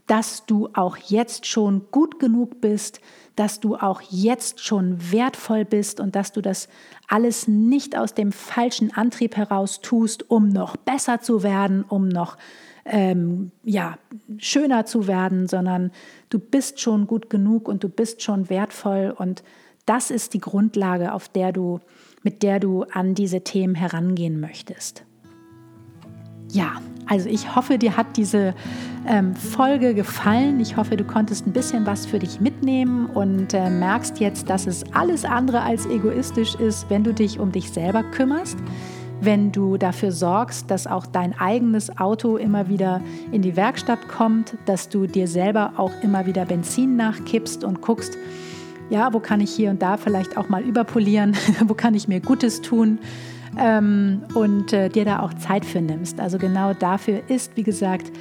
dass 0.08 0.48
du 0.48 0.70
auch 0.74 0.98
jetzt 0.98 1.46
schon 1.46 1.86
gut 1.92 2.20
genug 2.20 2.60
bist, 2.60 3.00
dass 3.36 3.60
du 3.60 3.76
auch 3.76 4.02
jetzt 4.10 4.60
schon 4.60 5.12
wertvoll 5.12 5.66
bist 5.66 6.00
und 6.00 6.16
dass 6.16 6.32
du 6.32 6.42
das 6.42 6.68
alles 7.08 7.48
nicht 7.48 7.96
aus 7.96 8.16
dem 8.16 8.32
falschen 8.32 8.92
Antrieb 8.92 9.38
heraus 9.38 9.82
tust, 9.82 10.32
um 10.32 10.50
noch 10.50 10.78
besser 10.78 11.22
zu 11.22 11.44
werden, 11.44 11.86
um 11.88 12.10
noch 12.10 12.38
ähm, 12.86 13.52
ja, 13.64 13.98
schöner 14.38 14.86
zu 14.86 15.08
werden, 15.08 15.48
sondern 15.48 15.92
du 16.30 16.40
bist 16.40 16.80
schon 16.80 17.08
gut 17.08 17.30
genug 17.30 17.68
und 17.68 17.84
du 17.84 17.90
bist 17.90 18.22
schon 18.22 18.50
wertvoll 18.50 19.14
und 19.16 19.44
das 19.86 20.12
ist 20.12 20.34
die 20.34 20.40
Grundlage, 20.40 21.14
auf 21.14 21.28
der 21.30 21.52
du, 21.52 21.80
mit 22.24 22.44
der 22.44 22.60
du 22.60 22.84
an 22.92 23.16
diese 23.16 23.42
Themen 23.42 23.76
herangehen 23.76 24.40
möchtest. 24.40 25.04
Ja, 26.52 26.82
also 27.08 27.30
ich 27.30 27.56
hoffe, 27.56 27.78
dir 27.78 27.98
hat 27.98 28.18
diese 28.18 28.54
ähm, 29.08 29.36
Folge 29.36 29.94
gefallen. 29.94 30.60
Ich 30.60 30.78
hoffe, 30.78 30.98
du 30.98 31.04
konntest 31.04 31.48
ein 31.48 31.54
bisschen 31.54 31.86
was 31.86 32.06
für 32.06 32.20
dich 32.20 32.40
mitnehmen 32.40 33.08
und 33.08 33.54
äh, 33.54 33.70
merkst 33.70 34.20
jetzt, 34.20 34.50
dass 34.50 34.68
es 34.68 34.84
alles 34.94 35.26
andere 35.26 35.62
als 35.62 35.86
egoistisch 35.86 36.56
ist, 36.56 36.90
wenn 36.90 37.04
du 37.04 37.14
dich 37.14 37.40
um 37.40 37.52
dich 37.52 37.72
selber 37.72 38.04
kümmerst 38.04 38.58
wenn 39.22 39.52
du 39.52 39.78
dafür 39.78 40.12
sorgst, 40.12 40.70
dass 40.70 40.88
auch 40.88 41.06
dein 41.06 41.40
eigenes 41.40 41.98
Auto 42.00 42.38
immer 42.38 42.68
wieder 42.68 43.02
in 43.32 43.42
die 43.42 43.56
Werkstatt 43.56 44.08
kommt, 44.08 44.58
dass 44.66 44.90
du 44.90 45.06
dir 45.06 45.28
selber 45.28 45.74
auch 45.78 45.92
immer 46.02 46.26
wieder 46.26 46.46
Benzin 46.46 46.96
nachkippst 46.96 47.64
und 47.64 47.82
guckst, 47.82 48.18
ja, 48.90 49.14
wo 49.14 49.20
kann 49.20 49.40
ich 49.40 49.52
hier 49.52 49.70
und 49.70 49.82
da 49.82 49.96
vielleicht 49.98 50.38
auch 50.38 50.50
mal 50.50 50.62
überpolieren, 50.64 51.38
wo 51.68 51.74
kann 51.74 51.94
ich 51.94 52.08
mir 52.08 52.20
Gutes 52.20 52.62
tun? 52.62 53.00
Ähm, 53.58 54.24
und 54.34 54.74
äh, 54.74 54.90
dir 54.90 55.06
da 55.06 55.20
auch 55.20 55.34
Zeit 55.34 55.66
für 55.66 55.82
nimmst. 55.82 56.20
Also 56.20 56.38
genau 56.38 56.74
dafür 56.74 57.22
ist, 57.28 57.58
wie 57.58 57.64
gesagt, 57.64 58.12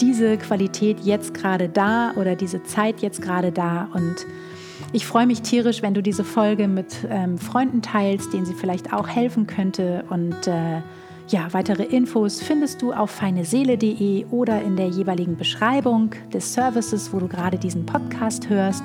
diese 0.00 0.36
Qualität 0.38 1.00
jetzt 1.00 1.34
gerade 1.34 1.68
da 1.68 2.12
oder 2.16 2.36
diese 2.36 2.62
Zeit 2.62 3.00
jetzt 3.00 3.20
gerade 3.20 3.50
da. 3.50 3.88
Und 3.92 4.26
ich 4.92 5.06
freue 5.06 5.26
mich 5.26 5.42
tierisch, 5.42 5.82
wenn 5.82 5.94
du 5.94 6.02
diese 6.02 6.24
Folge 6.24 6.66
mit 6.66 7.06
ähm, 7.10 7.36
Freunden 7.38 7.82
teilst, 7.82 8.32
denen 8.32 8.46
sie 8.46 8.54
vielleicht 8.54 8.92
auch 8.92 9.08
helfen 9.08 9.46
könnte. 9.46 10.04
Und 10.08 10.46
äh, 10.46 10.80
ja, 11.28 11.52
weitere 11.52 11.82
Infos 11.84 12.40
findest 12.40 12.80
du 12.80 12.92
auf 12.92 13.10
feineseele.de 13.10 14.24
oder 14.30 14.62
in 14.62 14.76
der 14.76 14.88
jeweiligen 14.88 15.36
Beschreibung 15.36 16.10
des 16.32 16.54
Services, 16.54 17.12
wo 17.12 17.18
du 17.18 17.28
gerade 17.28 17.58
diesen 17.58 17.84
Podcast 17.84 18.48
hörst. 18.48 18.84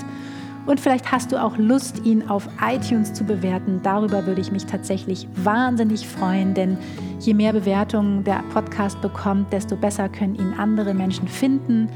Und 0.65 0.79
vielleicht 0.79 1.11
hast 1.11 1.31
du 1.31 1.41
auch 1.41 1.57
Lust, 1.57 2.05
ihn 2.05 2.29
auf 2.29 2.47
iTunes 2.65 3.13
zu 3.13 3.25
bewerten. 3.25 3.81
Darüber 3.83 4.25
würde 4.25 4.39
ich 4.39 4.51
mich 4.51 4.65
tatsächlich 4.65 5.27
wahnsinnig 5.35 6.07
freuen, 6.07 6.53
denn 6.53 6.77
je 7.19 7.33
mehr 7.33 7.51
Bewertungen 7.51 8.23
der 8.23 8.43
Podcast 8.53 9.01
bekommt, 9.01 9.51
desto 9.51 9.75
besser 9.75 10.07
können 10.07 10.35
ihn 10.35 10.53
andere 10.57 10.93
Menschen 10.93 11.27
finden. 11.27 11.89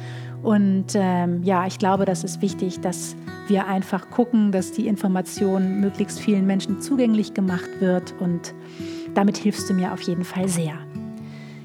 Und 0.43 0.87
ähm, 0.93 1.43
ja, 1.43 1.65
ich 1.65 1.79
glaube, 1.79 2.05
das 2.05 2.23
ist 2.23 2.41
wichtig, 2.41 2.79
dass 2.79 3.15
wir 3.47 3.67
einfach 3.67 4.09
gucken, 4.09 4.51
dass 4.51 4.71
die 4.71 4.87
Information 4.87 5.79
möglichst 5.79 6.19
vielen 6.19 6.45
Menschen 6.45 6.81
zugänglich 6.81 7.33
gemacht 7.33 7.69
wird. 7.79 8.13
Und 8.19 8.53
damit 9.13 9.37
hilfst 9.37 9.69
du 9.69 9.73
mir 9.73 9.93
auf 9.93 10.01
jeden 10.01 10.23
Fall 10.23 10.47
sehr. 10.47 10.73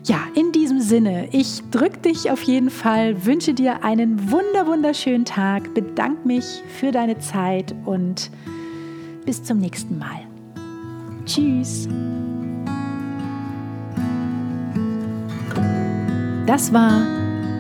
Ja, 0.05 0.19
in 0.35 0.51
diesem 0.51 0.81
Sinne, 0.81 1.29
ich 1.31 1.63
drücke 1.71 1.99
dich 1.99 2.31
auf 2.31 2.43
jeden 2.43 2.71
Fall, 2.71 3.25
wünsche 3.25 3.55
dir 3.55 3.85
einen 3.85 4.33
wunder 4.33 4.67
wunderschönen 4.67 5.25
Tag, 5.25 5.75
bedanke 5.75 6.27
mich 6.27 6.45
für 6.81 6.91
deine 6.91 7.19
Zeit 7.19 7.73
und 7.85 8.31
bis 9.25 9.45
zum 9.45 9.59
nächsten 9.59 9.99
Mal. 9.99 10.27
Tschüss. 11.25 11.89
Das 16.47 16.73
war 16.73 17.22